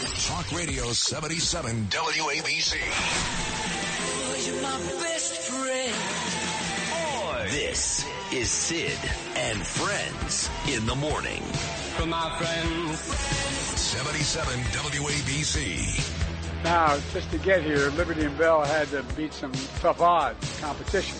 Talk 0.00 0.50
Radio 0.52 0.92
77 0.92 1.88
WABC. 1.90 2.72
Boy, 6.90 7.46
this 7.50 8.06
is 8.32 8.48
Sid 8.48 8.98
and 9.36 9.58
Friends 9.58 10.48
in 10.74 10.86
the 10.86 10.94
morning. 10.94 11.42
From 11.98 12.08
my 12.08 12.34
friends. 12.38 12.98
77 12.98 14.54
WABC. 14.72 16.64
Now, 16.64 16.98
just 17.12 17.30
to 17.32 17.38
get 17.38 17.62
here, 17.62 17.90
Liberty 17.90 18.24
and 18.24 18.38
Bell 18.38 18.64
had 18.64 18.88
to 18.88 19.02
beat 19.14 19.34
some 19.34 19.52
tough 19.80 20.00
odds, 20.00 20.60
competition. 20.62 21.18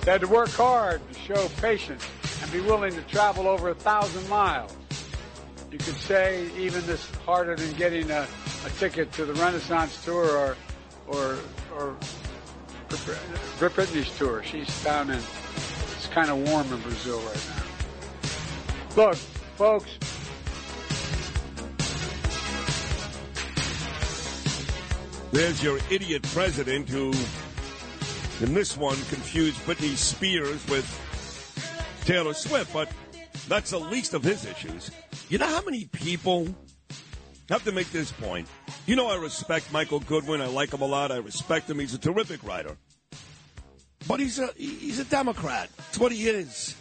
They 0.00 0.10
had 0.10 0.22
to 0.22 0.26
work 0.26 0.50
hard 0.50 1.00
to 1.12 1.18
show 1.20 1.48
patience 1.60 2.04
and 2.42 2.50
be 2.50 2.58
willing 2.58 2.92
to 2.94 3.02
travel 3.02 3.46
over 3.46 3.68
a 3.68 3.74
thousand 3.74 4.28
miles. 4.28 4.76
You 5.70 5.78
could 5.78 5.96
say 5.96 6.48
even 6.56 6.86
this 6.86 7.10
harder 7.26 7.56
than 7.56 7.72
getting 7.76 8.10
a, 8.10 8.26
a 8.64 8.70
ticket 8.78 9.12
to 9.12 9.24
the 9.24 9.34
Renaissance 9.34 10.02
tour 10.04 10.36
or 10.36 10.56
or 11.08 11.38
or 11.74 11.96
Britt 13.58 13.74
Brittany's 13.74 14.16
tour. 14.16 14.42
She's 14.44 14.84
down 14.84 15.10
in 15.10 15.18
it's 15.96 16.06
kind 16.08 16.30
of 16.30 16.38
warm 16.48 16.72
in 16.72 16.80
Brazil 16.80 17.18
right 17.20 17.46
now. 17.56 19.04
Look, 19.08 19.16
folks. 19.56 19.98
There's 25.32 25.62
your 25.62 25.78
idiot 25.90 26.22
president 26.32 26.88
who, 26.88 27.08
in 28.42 28.54
this 28.54 28.76
one, 28.76 28.96
confused 29.08 29.58
Britney 29.66 29.96
Spears 29.96 30.66
with 30.68 30.86
Taylor 32.06 32.32
Swift, 32.32 32.72
but 32.72 32.88
that's 33.48 33.70
the 33.70 33.78
least 33.78 34.14
of 34.14 34.22
his 34.22 34.44
issues. 34.44 34.90
You 35.28 35.38
know 35.38 35.46
how 35.46 35.62
many 35.62 35.86
people 35.86 36.48
have 37.48 37.64
to 37.64 37.72
make 37.72 37.90
this 37.92 38.12
point? 38.12 38.48
You 38.86 38.96
know, 38.96 39.08
I 39.08 39.16
respect 39.16 39.72
Michael 39.72 40.00
Goodwin. 40.00 40.40
I 40.40 40.46
like 40.46 40.72
him 40.72 40.82
a 40.82 40.86
lot. 40.86 41.12
I 41.12 41.18
respect 41.18 41.70
him. 41.70 41.78
He's 41.78 41.94
a 41.94 41.98
terrific 41.98 42.42
writer. 42.44 42.76
But 44.08 44.20
he's 44.20 44.38
a 44.38 44.48
he's 44.56 44.98
a 44.98 45.04
Democrat. 45.04 45.68
That's 45.76 45.98
what 45.98 46.12
he 46.12 46.28
is. 46.28 46.76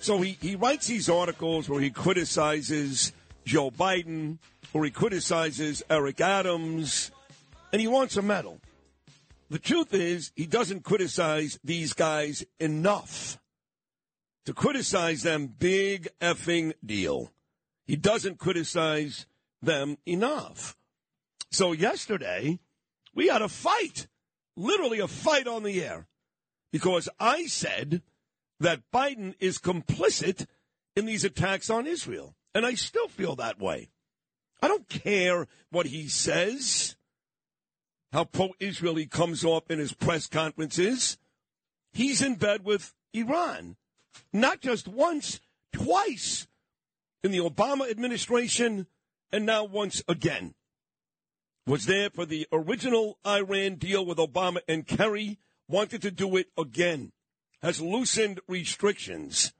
So 0.00 0.20
he, 0.20 0.38
he 0.40 0.54
writes 0.54 0.86
these 0.86 1.08
articles 1.08 1.68
where 1.68 1.80
he 1.80 1.90
criticizes 1.90 3.12
Joe 3.44 3.70
Biden, 3.70 4.38
or 4.72 4.84
he 4.84 4.90
criticizes 4.90 5.82
Eric 5.90 6.20
Adams, 6.20 7.10
and 7.72 7.80
he 7.80 7.88
wants 7.88 8.16
a 8.16 8.22
medal. 8.22 8.60
The 9.50 9.58
truth 9.58 9.94
is, 9.94 10.30
he 10.36 10.46
doesn't 10.46 10.84
criticize 10.84 11.58
these 11.64 11.94
guys 11.94 12.44
enough. 12.60 13.38
To 14.48 14.54
criticize 14.54 15.24
them, 15.24 15.48
big 15.58 16.08
effing 16.22 16.72
deal. 16.82 17.30
He 17.84 17.96
doesn't 17.96 18.38
criticize 18.38 19.26
them 19.60 19.98
enough. 20.06 20.74
So 21.50 21.72
yesterday, 21.72 22.58
we 23.14 23.26
had 23.26 23.42
a 23.42 23.50
fight, 23.50 24.06
literally 24.56 25.00
a 25.00 25.06
fight 25.06 25.46
on 25.46 25.64
the 25.64 25.84
air, 25.84 26.06
because 26.72 27.10
I 27.20 27.44
said 27.44 28.00
that 28.58 28.90
Biden 28.90 29.34
is 29.38 29.58
complicit 29.58 30.46
in 30.96 31.04
these 31.04 31.24
attacks 31.24 31.68
on 31.68 31.86
Israel. 31.86 32.34
And 32.54 32.64
I 32.64 32.72
still 32.72 33.08
feel 33.08 33.36
that 33.36 33.60
way. 33.60 33.90
I 34.62 34.68
don't 34.68 34.88
care 34.88 35.46
what 35.68 35.84
he 35.84 36.08
says, 36.08 36.96
how 38.12 38.24
pro 38.24 38.54
Israel 38.60 38.94
he 38.94 39.04
comes 39.04 39.44
off 39.44 39.70
in 39.70 39.78
his 39.78 39.92
press 39.92 40.26
conferences. 40.26 41.18
He's 41.92 42.22
in 42.22 42.36
bed 42.36 42.64
with 42.64 42.94
Iran. 43.12 43.76
Not 44.32 44.60
just 44.60 44.88
once, 44.88 45.40
twice 45.72 46.46
in 47.22 47.30
the 47.30 47.38
Obama 47.38 47.90
administration, 47.90 48.86
and 49.32 49.44
now 49.44 49.64
once 49.64 50.02
again. 50.08 50.54
Was 51.66 51.86
there 51.86 52.10
for 52.10 52.24
the 52.24 52.46
original 52.52 53.18
Iran 53.26 53.74
deal 53.74 54.04
with 54.06 54.18
Obama 54.18 54.58
and 54.66 54.86
Kerry, 54.86 55.38
wanted 55.68 56.00
to 56.02 56.10
do 56.10 56.36
it 56.36 56.48
again. 56.56 57.12
Has 57.60 57.80
loosened 57.80 58.40
restrictions, 58.46 59.52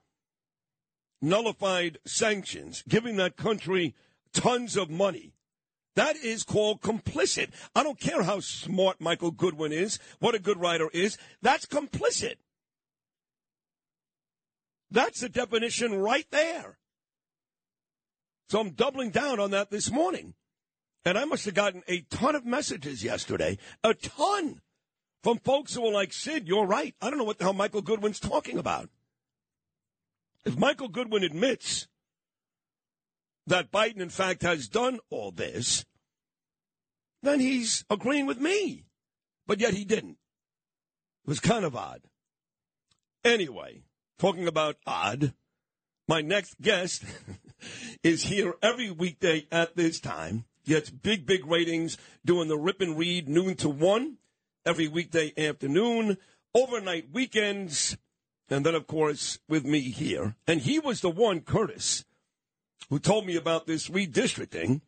nullified 1.21 1.99
sanctions, 2.07 2.83
giving 2.89 3.17
that 3.17 3.37
country 3.37 3.95
tons 4.33 4.77
of 4.77 4.89
money. 4.89 5.35
That 5.97 6.17
is 6.17 6.45
called 6.45 6.81
complicit. 6.81 7.51
I 7.75 7.83
don't 7.83 7.99
care 7.99 8.23
how 8.23 8.39
smart 8.39 9.01
Michael 9.01 9.33
Goodwin 9.33 9.73
is, 9.73 9.99
what 10.21 10.37
a 10.37 10.39
good 10.39 10.61
writer 10.61 10.89
is. 10.93 11.19
That's 11.43 11.67
complicit. 11.67 12.37
That's 14.91 15.21
the 15.21 15.29
definition 15.29 15.95
right 15.95 16.27
there. 16.31 16.79
So 18.49 18.61
I'm 18.61 18.71
doubling 18.71 19.11
down 19.11 19.41
on 19.41 19.51
that 19.51 19.71
this 19.71 19.91
morning. 19.91 20.35
And 21.05 21.17
I 21.17 21.25
must 21.25 21.45
have 21.45 21.55
gotten 21.55 21.83
a 21.89 22.01
ton 22.11 22.35
of 22.35 22.45
messages 22.45 23.05
yesterday, 23.05 23.59
a 23.85 23.95
ton, 23.95 24.61
from 25.23 25.39
folks 25.39 25.75
who 25.75 25.83
were 25.83 25.93
like, 25.93 26.13
Sid, 26.13 26.47
you're 26.47 26.67
right. 26.67 26.95
I 27.01 27.11
don't 27.11 27.19
know 27.19 27.25
what 27.25 27.39
the 27.39 27.45
hell 27.45 27.53
Michael 27.53 27.83
Goodwin's 27.83 28.21
talking 28.21 28.59
about. 28.59 28.89
If 30.45 30.57
Michael 30.57 30.89
Goodwin 30.89 31.25
admits 31.25 31.89
that 33.47 33.71
Biden, 33.71 34.01
in 34.01 34.11
fact, 34.11 34.43
has 34.43 34.69
done 34.69 35.01
all 35.11 35.31
this, 35.31 35.85
then 37.23 37.41
he's 37.41 37.85
agreeing 37.91 38.27
with 38.27 38.41
me. 38.41 38.85
But 39.47 39.61
yet 39.61 39.75
he 39.75 39.85
didn't. 39.85 40.19
It 41.25 41.29
was 41.29 41.41
kind 41.41 41.65
of 41.65 41.75
odd. 41.75 42.03
Anyway, 43.25 43.83
talking 44.19 44.49
about 44.49 44.77
odd, 44.87 45.33
my 46.07 46.21
next 46.21 46.61
guest 46.61 47.05
is 48.03 48.25
here 48.25 48.55
every 48.63 48.91
weekday 48.91 49.47
at 49.51 49.77
this 49.77 50.01
time. 50.01 50.45
Gets 50.67 50.91
big, 50.91 51.25
big 51.25 51.47
ratings 51.47 51.97
doing 52.25 52.49
the 52.49 52.59
rip 52.59 52.81
and 52.81 52.99
read 52.99 53.29
noon 53.29 53.55
to 53.57 53.69
one 53.69 54.19
every 54.67 54.89
weekday 54.89 55.33
afternoon, 55.39 56.19
overnight 56.55 57.11
weekends, 57.13 57.97
and 58.51 58.67
then, 58.67 58.75
of 58.75 58.87
course, 58.87 59.39
with 59.49 59.65
me 59.65 59.81
here. 59.81 60.35
And 60.47 60.61
he 60.61 60.79
was 60.79 61.01
the 61.01 61.11
one, 61.11 61.41
Curtis, 61.41 62.05
who 62.91 62.99
told 62.99 63.27
me 63.27 63.37
about 63.37 63.67
this 63.67 63.89
redistricting, 63.89 64.83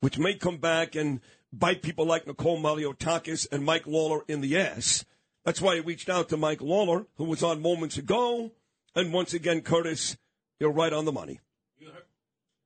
which 0.00 0.18
may 0.18 0.34
come 0.34 0.58
back 0.58 0.94
and 0.94 1.20
bite 1.52 1.82
people 1.82 2.06
like 2.06 2.26
Nicole 2.26 2.60
Malliotakis 2.60 3.46
and 3.50 3.64
Mike 3.64 3.86
Lawler 3.86 4.22
in 4.28 4.40
the 4.40 4.58
ass. 4.58 5.04
That's 5.44 5.60
why 5.60 5.74
I 5.74 5.78
reached 5.78 6.08
out 6.08 6.28
to 6.30 6.36
Mike 6.36 6.60
Lawler, 6.60 7.06
who 7.16 7.24
was 7.24 7.42
on 7.42 7.62
moments 7.62 7.96
ago. 7.96 8.52
And 8.96 9.12
once 9.12 9.34
again, 9.34 9.60
Curtis, 9.60 10.16
you're 10.58 10.72
right 10.72 10.92
on 10.92 11.04
the 11.04 11.12
money. 11.12 11.38
You 11.78 11.88
heard, 11.90 12.04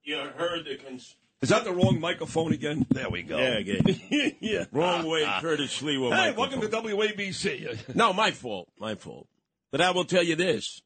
you 0.05 0.17
heard 0.17 0.65
the 0.65 0.77
cons- 0.77 1.17
Is 1.43 1.49
that 1.49 1.65
the 1.65 1.73
wrong 1.73 1.99
microphone 2.01 2.53
again? 2.53 2.87
There 2.89 3.11
we 3.11 3.23
go. 3.23 3.37
Yeah, 3.37 3.59
again. 3.59 4.37
yeah. 4.41 4.65
Wrong 4.71 5.05
way, 5.07 5.29
Curtis 5.41 5.83
Lee. 5.83 5.95
Hey, 5.95 6.09
microphone. 6.09 6.37
welcome 6.37 6.61
to 6.61 6.69
WABC. 6.69 7.95
No, 7.97 8.13
my 8.13 8.31
fault. 8.31 8.69
My 8.79 8.95
fault. 8.95 9.27
But 9.73 9.81
I 9.81 9.91
will 9.91 10.05
tell 10.05 10.23
you 10.23 10.37
this. 10.37 10.83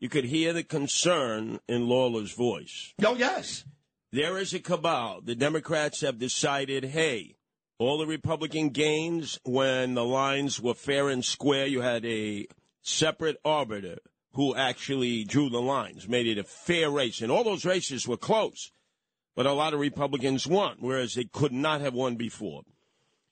You 0.00 0.08
could 0.08 0.24
hear 0.24 0.54
the 0.54 0.64
concern 0.64 1.60
in 1.68 1.88
Lawler's 1.88 2.32
voice. 2.32 2.94
oh, 3.04 3.16
yes. 3.16 3.64
There 4.12 4.38
is 4.38 4.54
a 4.54 4.60
cabal. 4.60 5.20
The 5.22 5.34
Democrats 5.34 6.00
have 6.00 6.18
decided, 6.18 6.84
hey, 6.84 7.34
all 7.78 7.98
the 7.98 8.06
Republican 8.06 8.70
gains, 8.70 9.38
when 9.44 9.92
the 9.92 10.04
lines 10.04 10.58
were 10.58 10.72
fair 10.74 11.10
and 11.10 11.22
square, 11.22 11.66
you 11.66 11.82
had 11.82 12.06
a 12.06 12.46
separate 12.80 13.36
arbiter 13.44 13.98
who 14.36 14.54
actually 14.54 15.24
drew 15.24 15.48
the 15.48 15.62
lines, 15.62 16.06
made 16.06 16.26
it 16.26 16.36
a 16.36 16.44
fair 16.44 16.90
race. 16.90 17.22
And 17.22 17.32
all 17.32 17.42
those 17.42 17.64
races 17.64 18.06
were 18.06 18.18
close. 18.18 18.70
But 19.34 19.46
a 19.46 19.52
lot 19.52 19.72
of 19.72 19.80
Republicans 19.80 20.46
won, 20.46 20.76
whereas 20.78 21.14
they 21.14 21.24
could 21.24 21.52
not 21.52 21.80
have 21.80 21.94
won 21.94 22.16
before. 22.16 22.62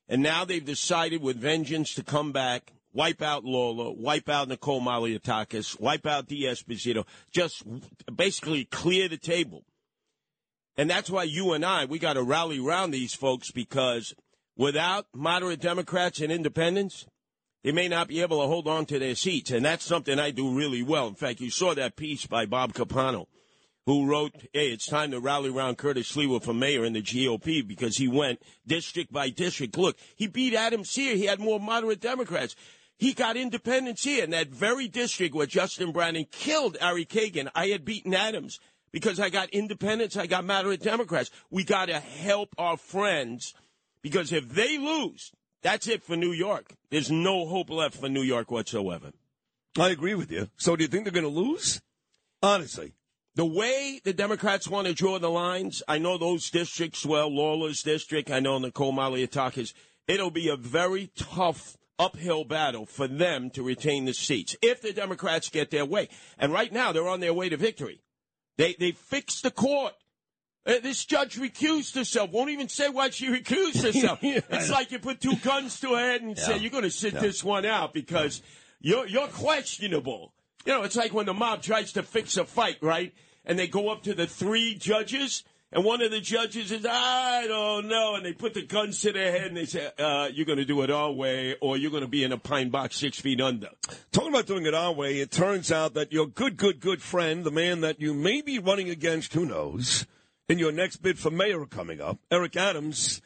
And 0.08 0.22
now 0.22 0.46
they've 0.46 0.64
decided 0.64 1.20
with 1.20 1.36
vengeance 1.36 1.94
to 1.94 2.02
come 2.02 2.32
back, 2.32 2.72
wipe 2.94 3.20
out 3.20 3.44
Lawler, 3.44 3.92
wipe 3.92 4.30
out 4.30 4.48
Nicole 4.48 4.80
Malliotakis, 4.80 5.78
wipe 5.78 6.06
out 6.06 6.26
D'Esposito, 6.26 7.06
just 7.30 7.62
basically 8.14 8.64
clear 8.64 9.06
the 9.06 9.18
table. 9.18 9.64
And 10.76 10.88
that's 10.88 11.10
why 11.10 11.24
you 11.24 11.52
and 11.52 11.66
I, 11.66 11.84
we 11.84 11.98
got 11.98 12.14
to 12.14 12.22
rally 12.22 12.58
around 12.58 12.92
these 12.92 13.12
folks 13.14 13.50
because 13.50 14.14
without 14.56 15.06
moderate 15.14 15.60
Democrats 15.60 16.20
and 16.20 16.32
independents, 16.32 17.06
they 17.64 17.72
may 17.72 17.88
not 17.88 18.08
be 18.08 18.20
able 18.20 18.40
to 18.42 18.46
hold 18.46 18.68
on 18.68 18.84
to 18.86 18.98
their 18.98 19.14
seats. 19.14 19.50
And 19.50 19.64
that's 19.64 19.84
something 19.84 20.18
I 20.20 20.30
do 20.30 20.54
really 20.54 20.82
well. 20.82 21.08
In 21.08 21.14
fact, 21.14 21.40
you 21.40 21.50
saw 21.50 21.74
that 21.74 21.96
piece 21.96 22.26
by 22.26 22.44
Bob 22.46 22.74
Capano 22.74 23.26
who 23.86 24.06
wrote, 24.06 24.34
"Hey, 24.52 24.70
it's 24.70 24.86
time 24.86 25.10
to 25.10 25.18
rally 25.18 25.50
around 25.50 25.78
Curtis 25.78 26.12
Sliwa 26.12 26.42
for 26.42 26.54
mayor 26.54 26.84
in 26.84 26.92
the 26.92 27.02
GOP 27.02 27.62
because 27.62 27.96
he 27.96 28.06
went 28.06 28.42
district 28.66 29.12
by 29.12 29.30
district. 29.30 29.76
Look, 29.76 29.98
he 30.14 30.26
beat 30.26 30.54
Adams 30.54 30.94
here. 30.94 31.16
He 31.16 31.24
had 31.24 31.40
more 31.40 31.58
moderate 31.58 32.00
Democrats." 32.00 32.54
He 32.96 33.12
got 33.12 33.36
independents 33.36 34.04
here 34.04 34.22
in 34.22 34.30
that 34.30 34.48
very 34.48 34.86
district 34.86 35.34
where 35.34 35.46
Justin 35.46 35.90
Brannan 35.90 36.26
killed 36.30 36.76
Ari 36.80 37.06
Kagan. 37.06 37.50
I 37.54 37.68
had 37.68 37.84
beaten 37.84 38.14
Adams 38.14 38.60
because 38.92 39.18
I 39.18 39.30
got 39.30 39.50
independents, 39.50 40.16
I 40.16 40.26
got 40.26 40.44
moderate 40.44 40.80
Democrats. 40.80 41.30
We 41.50 41.64
got 41.64 41.86
to 41.86 41.98
help 41.98 42.54
our 42.56 42.76
friends 42.76 43.52
because 44.00 44.32
if 44.32 44.48
they 44.50 44.78
lose, 44.78 45.32
that's 45.64 45.88
it 45.88 46.04
for 46.04 46.14
New 46.14 46.30
York. 46.30 46.74
There's 46.90 47.10
no 47.10 47.46
hope 47.46 47.70
left 47.70 47.96
for 47.96 48.08
New 48.08 48.22
York 48.22 48.50
whatsoever. 48.50 49.10
I 49.76 49.88
agree 49.88 50.14
with 50.14 50.30
you. 50.30 50.48
So 50.56 50.76
do 50.76 50.84
you 50.84 50.88
think 50.88 51.04
they're 51.04 51.12
going 51.12 51.24
to 51.24 51.40
lose? 51.40 51.80
Honestly. 52.40 52.92
The 53.34 53.44
way 53.44 54.00
the 54.04 54.12
Democrats 54.12 54.68
want 54.68 54.86
to 54.86 54.94
draw 54.94 55.18
the 55.18 55.30
lines, 55.30 55.82
I 55.88 55.98
know 55.98 56.18
those 56.18 56.50
districts 56.50 57.04
well, 57.04 57.28
Lawler's 57.28 57.82
district, 57.82 58.30
I 58.30 58.38
know 58.38 58.58
Nicole 58.58 58.92
Malliotakis, 58.92 59.74
it'll 60.06 60.30
be 60.30 60.48
a 60.48 60.56
very 60.56 61.10
tough 61.16 61.76
uphill 61.98 62.44
battle 62.44 62.86
for 62.86 63.08
them 63.08 63.50
to 63.50 63.62
retain 63.62 64.04
the 64.04 64.14
seats 64.14 64.54
if 64.62 64.82
the 64.82 64.92
Democrats 64.92 65.48
get 65.48 65.70
their 65.70 65.84
way. 65.84 66.08
And 66.38 66.52
right 66.52 66.72
now, 66.72 66.92
they're 66.92 67.08
on 67.08 67.18
their 67.18 67.34
way 67.34 67.48
to 67.48 67.56
victory. 67.56 68.02
They 68.56 68.76
they 68.78 68.92
fixed 68.92 69.42
the 69.42 69.50
court. 69.50 69.94
Uh, 70.66 70.74
this 70.82 71.04
judge 71.04 71.36
recused 71.36 71.94
herself. 71.94 72.30
Won't 72.30 72.50
even 72.50 72.68
say 72.68 72.88
why 72.88 73.10
she 73.10 73.28
recused 73.28 73.82
herself. 73.82 74.18
yeah, 74.22 74.40
it's 74.50 74.70
like 74.70 74.90
you 74.90 74.98
put 74.98 75.20
two 75.20 75.36
guns 75.36 75.80
to 75.80 75.90
her 75.90 75.98
head 75.98 76.22
and 76.22 76.36
yeah. 76.36 76.44
say 76.44 76.58
you're 76.58 76.70
going 76.70 76.84
to 76.84 76.90
sit 76.90 77.14
yeah. 77.14 77.20
this 77.20 77.44
one 77.44 77.66
out 77.66 77.92
because 77.92 78.42
you're 78.80 79.06
you're 79.06 79.28
questionable. 79.28 80.32
You 80.64 80.72
know, 80.72 80.82
it's 80.82 80.96
like 80.96 81.12
when 81.12 81.26
the 81.26 81.34
mob 81.34 81.62
tries 81.62 81.92
to 81.92 82.02
fix 82.02 82.36
a 82.36 82.44
fight, 82.44 82.78
right? 82.80 83.12
And 83.44 83.58
they 83.58 83.68
go 83.68 83.90
up 83.90 84.04
to 84.04 84.14
the 84.14 84.26
three 84.26 84.74
judges 84.74 85.44
and 85.74 85.84
one 85.84 86.00
of 86.02 86.12
the 86.12 86.20
judges 86.20 86.68
says, 86.68 86.86
I 86.88 87.46
don't 87.48 87.88
know. 87.88 88.14
And 88.14 88.24
they 88.24 88.32
put 88.32 88.54
the 88.54 88.62
guns 88.62 89.00
to 89.00 89.12
their 89.12 89.32
head 89.32 89.48
and 89.48 89.56
they 89.56 89.64
say, 89.64 89.90
uh, 89.98 90.28
you're 90.32 90.46
going 90.46 90.58
to 90.58 90.64
do 90.64 90.80
it 90.82 90.90
our 90.90 91.10
way 91.10 91.56
or 91.60 91.76
you're 91.76 91.90
going 91.90 92.04
to 92.04 92.08
be 92.08 92.22
in 92.22 92.30
a 92.30 92.38
pine 92.38 92.70
box 92.70 92.96
six 92.96 93.18
feet 93.20 93.40
under. 93.40 93.70
Talking 94.12 94.28
about 94.28 94.46
doing 94.46 94.66
it 94.66 94.74
our 94.74 94.92
way, 94.92 95.18
it 95.18 95.32
turns 95.32 95.72
out 95.72 95.94
that 95.94 96.12
your 96.12 96.28
good, 96.28 96.56
good, 96.56 96.78
good 96.78 97.02
friend, 97.02 97.42
the 97.42 97.50
man 97.50 97.80
that 97.80 98.00
you 98.00 98.14
may 98.14 98.40
be 98.40 98.60
running 98.60 98.88
against, 98.88 99.34
who 99.34 99.46
knows, 99.46 100.06
in 100.48 100.58
your 100.58 100.72
next 100.72 100.96
bid 100.96 101.18
for 101.18 101.30
mayor 101.30 101.66
coming 101.66 102.00
up, 102.00 102.18
Eric 102.30 102.56
Adams, 102.56 103.22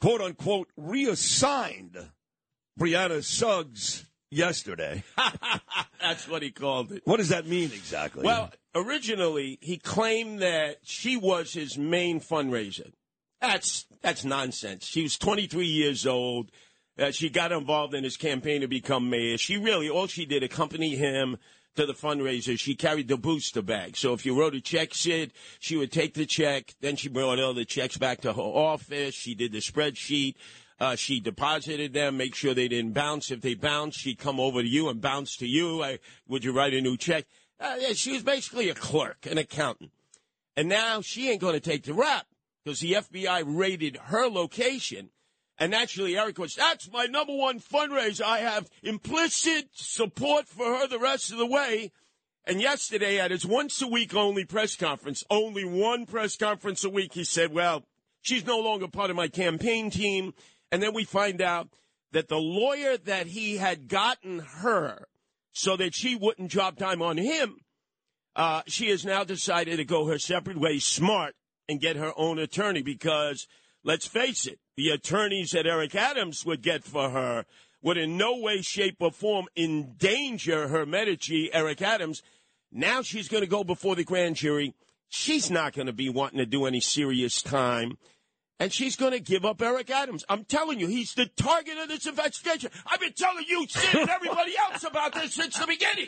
quote 0.00 0.20
unquote, 0.20 0.68
reassigned 0.76 1.96
Brianna 2.78 3.22
Suggs 3.22 4.04
yesterday. 4.30 5.04
That's 6.00 6.28
what 6.28 6.42
he 6.42 6.50
called 6.50 6.92
it. 6.92 7.02
What 7.04 7.18
does 7.18 7.28
that 7.28 7.46
mean 7.46 7.70
exactly? 7.72 8.24
Well, 8.24 8.50
originally 8.74 9.58
he 9.60 9.78
claimed 9.78 10.40
that 10.40 10.78
she 10.82 11.16
was 11.16 11.52
his 11.52 11.78
main 11.78 12.20
fundraiser. 12.20 12.92
That's 13.40 13.86
that's 14.02 14.24
nonsense. 14.24 14.86
She 14.86 15.02
was 15.02 15.18
23 15.18 15.66
years 15.66 16.06
old. 16.06 16.50
Uh, 16.98 17.10
she 17.10 17.28
got 17.30 17.52
involved 17.52 17.94
in 17.94 18.04
his 18.04 18.16
campaign 18.16 18.60
to 18.60 18.68
become 18.68 19.10
mayor. 19.10 19.38
She 19.38 19.56
really 19.56 19.88
all 19.88 20.06
she 20.06 20.26
did 20.26 20.42
accompany 20.42 20.96
him 20.96 21.38
to 21.76 21.86
the 21.86 21.94
fundraiser. 21.94 22.58
She 22.58 22.74
carried 22.74 23.08
the 23.08 23.16
booster 23.16 23.62
bag. 23.62 23.96
So 23.96 24.12
if 24.12 24.26
you 24.26 24.38
wrote 24.38 24.54
a 24.54 24.60
check, 24.60 24.94
Sid, 24.94 25.32
she 25.58 25.76
would 25.76 25.92
take 25.92 26.14
the 26.14 26.26
check. 26.26 26.74
Then 26.80 26.96
she 26.96 27.08
brought 27.08 27.38
all 27.38 27.54
the 27.54 27.64
checks 27.64 27.96
back 27.96 28.20
to 28.22 28.32
her 28.32 28.40
office. 28.40 29.14
She 29.14 29.34
did 29.34 29.52
the 29.52 29.58
spreadsheet. 29.58 30.34
Uh, 30.80 30.96
she 30.96 31.20
deposited 31.20 31.92
them, 31.92 32.16
make 32.16 32.34
sure 32.34 32.54
they 32.54 32.66
didn't 32.66 32.92
bounce. 32.92 33.30
If 33.30 33.40
they 33.40 33.54
bounced, 33.54 34.00
she'd 34.00 34.18
come 34.18 34.40
over 34.40 34.62
to 34.62 34.68
you 34.68 34.88
and 34.88 35.00
bounce 35.00 35.36
to 35.36 35.46
you. 35.46 35.82
I, 35.82 36.00
would 36.26 36.44
you 36.44 36.52
write 36.52 36.74
a 36.74 36.80
new 36.80 36.96
check? 36.96 37.26
Uh, 37.60 37.76
yeah, 37.78 37.92
she 37.92 38.12
was 38.12 38.24
basically 38.24 38.68
a 38.68 38.74
clerk, 38.74 39.26
an 39.30 39.38
accountant. 39.38 39.92
And 40.56 40.68
now 40.68 41.00
she 41.00 41.30
ain't 41.30 41.40
going 41.40 41.54
to 41.54 41.60
take 41.60 41.84
the 41.84 41.94
rap 41.94 42.26
because 42.64 42.80
the 42.80 42.94
FBI 42.94 43.44
raided 43.46 43.96
her 43.96 44.28
location. 44.28 45.10
And 45.58 45.70
naturally, 45.70 46.16
Eric 46.16 46.38
was, 46.38 46.54
that's 46.54 46.90
my 46.90 47.04
number 47.04 47.34
one 47.34 47.60
fundraiser. 47.60 48.22
I 48.22 48.38
have 48.38 48.68
implicit 48.82 49.68
support 49.72 50.48
for 50.48 50.64
her 50.64 50.86
the 50.86 50.98
rest 50.98 51.30
of 51.30 51.38
the 51.38 51.46
way. 51.46 51.92
And 52.44 52.60
yesterday, 52.60 53.20
at 53.20 53.30
his 53.30 53.46
once 53.46 53.80
a 53.80 53.86
week 53.86 54.14
only 54.14 54.44
press 54.44 54.74
conference, 54.74 55.22
only 55.30 55.64
one 55.64 56.06
press 56.06 56.36
conference 56.36 56.82
a 56.82 56.90
week, 56.90 57.12
he 57.12 57.22
said, 57.22 57.52
well, 57.52 57.84
she's 58.20 58.44
no 58.44 58.58
longer 58.58 58.88
part 58.88 59.10
of 59.10 59.16
my 59.16 59.28
campaign 59.28 59.90
team. 59.90 60.34
And 60.72 60.82
then 60.82 60.94
we 60.94 61.04
find 61.04 61.40
out 61.40 61.68
that 62.12 62.28
the 62.28 62.38
lawyer 62.38 62.96
that 62.96 63.28
he 63.28 63.58
had 63.58 63.88
gotten 63.88 64.40
her 64.40 65.06
so 65.52 65.76
that 65.76 65.94
she 65.94 66.16
wouldn't 66.16 66.50
drop 66.50 66.76
time 66.76 67.02
on 67.02 67.16
him, 67.16 67.56
uh, 68.34 68.62
she 68.66 68.88
has 68.88 69.04
now 69.04 69.22
decided 69.22 69.76
to 69.76 69.84
go 69.84 70.06
her 70.06 70.18
separate 70.18 70.58
way, 70.58 70.78
smart, 70.78 71.34
and 71.68 71.80
get 71.80 71.96
her 71.96 72.12
own 72.16 72.38
attorney 72.38 72.82
because, 72.82 73.46
let's 73.84 74.06
face 74.06 74.46
it, 74.46 74.58
the 74.76 74.90
attorneys 74.90 75.50
that 75.50 75.66
Eric 75.66 75.94
Adams 75.94 76.44
would 76.44 76.62
get 76.62 76.84
for 76.84 77.10
her 77.10 77.44
would 77.82 77.98
in 77.98 78.16
no 78.16 78.38
way, 78.38 78.62
shape, 78.62 78.96
or 79.00 79.10
form 79.10 79.46
endanger 79.56 80.68
her 80.68 80.86
Medici, 80.86 81.52
Eric 81.52 81.82
Adams. 81.82 82.22
Now 82.70 83.02
she's 83.02 83.28
going 83.28 83.42
to 83.42 83.48
go 83.48 83.64
before 83.64 83.96
the 83.96 84.04
grand 84.04 84.36
jury. 84.36 84.74
She's 85.08 85.50
not 85.50 85.74
going 85.74 85.86
to 85.86 85.92
be 85.92 86.08
wanting 86.08 86.38
to 86.38 86.46
do 86.46 86.64
any 86.64 86.80
serious 86.80 87.42
time 87.42 87.98
and 88.62 88.72
she's 88.72 88.94
going 88.94 89.10
to 89.10 89.18
give 89.18 89.44
up 89.44 89.60
Eric 89.60 89.90
Adams. 89.90 90.24
I'm 90.28 90.44
telling 90.44 90.78
you, 90.78 90.86
he's 90.86 91.14
the 91.14 91.26
target 91.26 91.76
of 91.78 91.88
this 91.88 92.06
investigation. 92.06 92.70
I've 92.86 93.00
been 93.00 93.12
telling 93.12 93.44
you, 93.48 93.66
Sid, 93.68 94.00
and 94.02 94.08
everybody 94.08 94.52
else 94.70 94.84
about 94.84 95.14
this 95.14 95.34
since 95.34 95.58
the 95.58 95.66
beginning. 95.66 96.06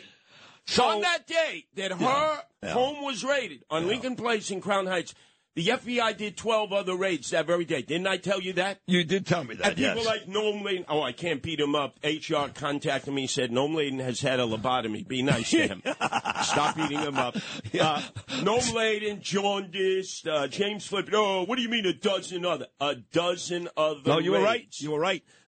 So 0.65 0.85
on 0.85 1.01
that 1.01 1.27
day 1.27 1.65
that 1.75 1.91
her 1.91 1.97
yeah, 1.99 2.39
yeah. 2.63 2.71
home 2.71 3.03
was 3.03 3.25
raided 3.25 3.65
on 3.69 3.83
yeah. 3.83 3.89
Lincoln 3.89 4.15
Place 4.15 4.51
in 4.51 4.61
Crown 4.61 4.87
Heights, 4.87 5.13
the 5.55 5.67
FBI 5.67 6.17
did 6.17 6.35
12 6.37 6.73
other 6.73 6.95
raids 6.95 7.29
that 7.31 7.45
very 7.47 7.65
day. 7.65 7.81
Didn't 7.81 8.07
I 8.07 8.17
tell 8.17 8.41
you 8.41 8.53
that? 8.53 8.79
You 8.87 9.03
did 9.03 9.25
tell 9.25 9.43
me 9.43 9.55
that, 9.55 9.67
And 9.67 9.75
people 9.77 9.95
yes. 10.03 10.05
like 10.05 10.25
Noam 10.25 10.63
Laden, 10.63 10.85
oh, 10.89 11.01
I 11.01 11.11
can't 11.13 11.41
beat 11.41 11.59
him 11.59 11.75
up. 11.75 11.97
HR 12.03 12.47
contacted 12.53 13.13
me, 13.13 13.25
said, 13.27 13.51
Noam 13.51 13.73
Laden 13.75 13.99
has 13.99 14.19
had 14.19 14.39
a 14.39 14.43
lobotomy. 14.43 15.07
Be 15.07 15.21
nice 15.21 15.49
to 15.51 15.67
him. 15.67 15.81
Stop 16.43 16.75
beating 16.75 16.99
him 16.99 17.17
up. 17.17 17.35
Uh, 17.79 18.01
Noam 18.41 18.73
Laden, 18.73 19.21
jaundice, 19.21 20.25
uh, 20.25 20.47
James 20.47 20.85
Flip. 20.85 21.09
Oh, 21.13 21.43
what 21.45 21.55
do 21.55 21.61
you 21.61 21.69
mean 21.69 21.85
a 21.85 21.93
dozen 21.93 22.45
other? 22.45 22.67
A 22.79 22.95
dozen 22.95 23.69
other 23.77 24.01
No, 24.05 24.19
you 24.19 24.33
raids. 24.33 24.39
were 24.41 24.45
right. 24.45 24.75
You 24.79 24.91
were 24.91 24.99
right. 24.99 25.23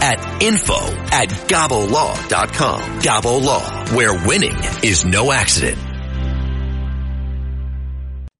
at 0.00 0.42
info 0.42 0.74
at 0.74 1.28
gabolaw.com. 1.28 2.80
Gabo 3.00 3.42
Law, 3.42 3.86
where 3.96 4.14
winning 4.26 4.56
is 4.82 5.04
no 5.04 5.32
accident. 5.32 5.78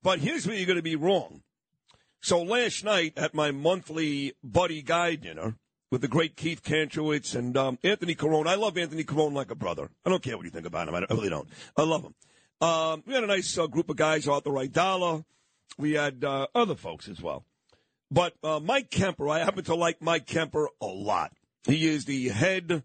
But 0.03 0.21
here's 0.21 0.47
where 0.47 0.57
you're 0.57 0.67
going 0.67 0.77
to 0.77 0.83
be 0.83 0.97
wrong. 0.97 1.43
So 2.21 2.43
last 2.43 2.85
night 2.85 3.13
at 3.17 3.35
my 3.35 3.51
monthly 3.51 4.33
buddy 4.43 4.83
guy 4.83 5.15
dinner 5.15 5.57
with 5.91 6.01
the 6.01 6.09
great 6.09 6.37
Keith 6.37 6.63
Kantrowitz 6.63 7.35
and 7.35 7.57
um, 7.57 7.79
Anthony 7.83 8.15
Carone. 8.15 8.47
I 8.47 8.57
love 8.57 8.77
Anthony 8.77 9.05
Carone 9.05 9.35
like 9.35 9.51
a 9.51 9.55
brother. 9.55 9.89
I 10.05 10.11
don't 10.11 10.23
care 10.23 10.37
what 10.37 10.45
you 10.45 10.51
think 10.51 10.67
about 10.67 10.89
him. 10.89 10.95
I, 10.95 11.07
really 11.11 11.29
don't. 11.29 11.49
I 11.77 11.83
love 11.83 12.05
him. 12.05 12.15
Um, 12.61 13.03
we 13.07 13.15
had 13.15 13.25
a 13.25 13.29
nice 13.29 13.57
uh, 13.57 13.67
group 13.67 13.89
of 13.89 13.97
guys, 13.97 14.27
Arthur 14.27 14.51
Aidala. 14.51 15.25
We 15.79 15.93
had 15.93 16.25
uh, 16.25 16.49
other 16.55 16.75
folks 16.75 17.09
as 17.09 17.21
well. 17.23 17.45
But 18.11 18.35
uh, 18.43 18.59
Mike 18.61 18.91
Kemper, 18.91 19.29
I 19.29 19.39
happen 19.41 19.65
to 19.65 19.75
like 19.75 20.03
Mike 20.03 20.27
Kemper 20.27 20.69
a 20.81 20.87
lot. 20.87 21.33
He 21.69 21.87
is 21.87 22.07
the 22.07 22.29
head 22.31 22.83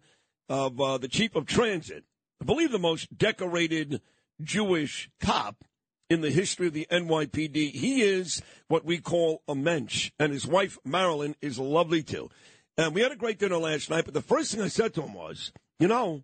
of 0.48 0.80
uh, 0.80 0.98
the 0.98 1.08
chief 1.08 1.34
of 1.34 1.46
transit. 1.46 2.04
I 2.40 2.44
believe 2.44 2.70
the 2.70 2.78
most 2.78 3.16
decorated 3.16 4.02
Jewish 4.42 5.08
cop 5.20 5.64
in 6.10 6.20
the 6.20 6.30
history 6.30 6.66
of 6.66 6.74
the 6.74 6.86
NYPD. 6.90 7.72
He 7.72 8.02
is 8.02 8.42
what 8.68 8.84
we 8.84 8.98
call 8.98 9.42
a 9.48 9.54
mensch, 9.54 10.10
and 10.18 10.32
his 10.32 10.46
wife 10.46 10.78
Marilyn 10.84 11.34
is 11.40 11.58
lovely 11.58 12.02
too. 12.02 12.28
And 12.76 12.94
we 12.94 13.00
had 13.00 13.12
a 13.12 13.16
great 13.16 13.38
dinner 13.38 13.56
last 13.56 13.88
night. 13.88 14.04
But 14.04 14.14
the 14.14 14.20
first 14.20 14.52
thing 14.52 14.60
I 14.60 14.68
said 14.68 14.92
to 14.94 15.02
him 15.02 15.14
was, 15.14 15.50
you 15.78 15.88
know, 15.88 16.22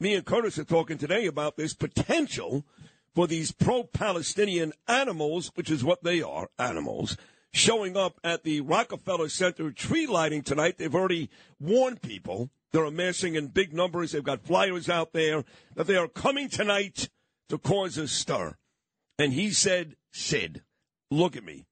me 0.00 0.14
and 0.14 0.26
Curtis 0.26 0.58
are 0.58 0.64
talking 0.64 0.98
today 0.98 1.26
about 1.26 1.56
this 1.56 1.72
potential 1.72 2.64
for 3.14 3.28
these 3.28 3.52
pro-Palestinian 3.52 4.72
animals, 4.88 5.52
which 5.54 5.70
is 5.70 5.84
what 5.84 6.02
they 6.02 6.20
are, 6.20 6.48
animals, 6.58 7.16
showing 7.56 7.96
up 7.96 8.20
at 8.22 8.44
the 8.44 8.60
Rockefeller 8.60 9.28
Center 9.28 9.70
tree 9.70 10.06
lighting 10.06 10.42
tonight. 10.42 10.76
They've 10.76 10.94
already 10.94 11.30
warned 11.58 12.02
people. 12.02 12.50
They're 12.72 12.84
amassing 12.84 13.34
in 13.34 13.48
big 13.48 13.72
numbers. 13.72 14.12
They've 14.12 14.22
got 14.22 14.44
flyers 14.44 14.88
out 14.88 15.12
there 15.12 15.44
that 15.74 15.86
they 15.86 15.96
are 15.96 16.08
coming 16.08 16.50
tonight 16.50 17.08
to 17.48 17.56
cause 17.56 17.96
a 17.96 18.08
stir. 18.08 18.56
And 19.18 19.32
he 19.32 19.50
said, 19.50 19.96
Sid, 20.12 20.62
look 21.10 21.36
at 21.36 21.44
me. 21.44 21.66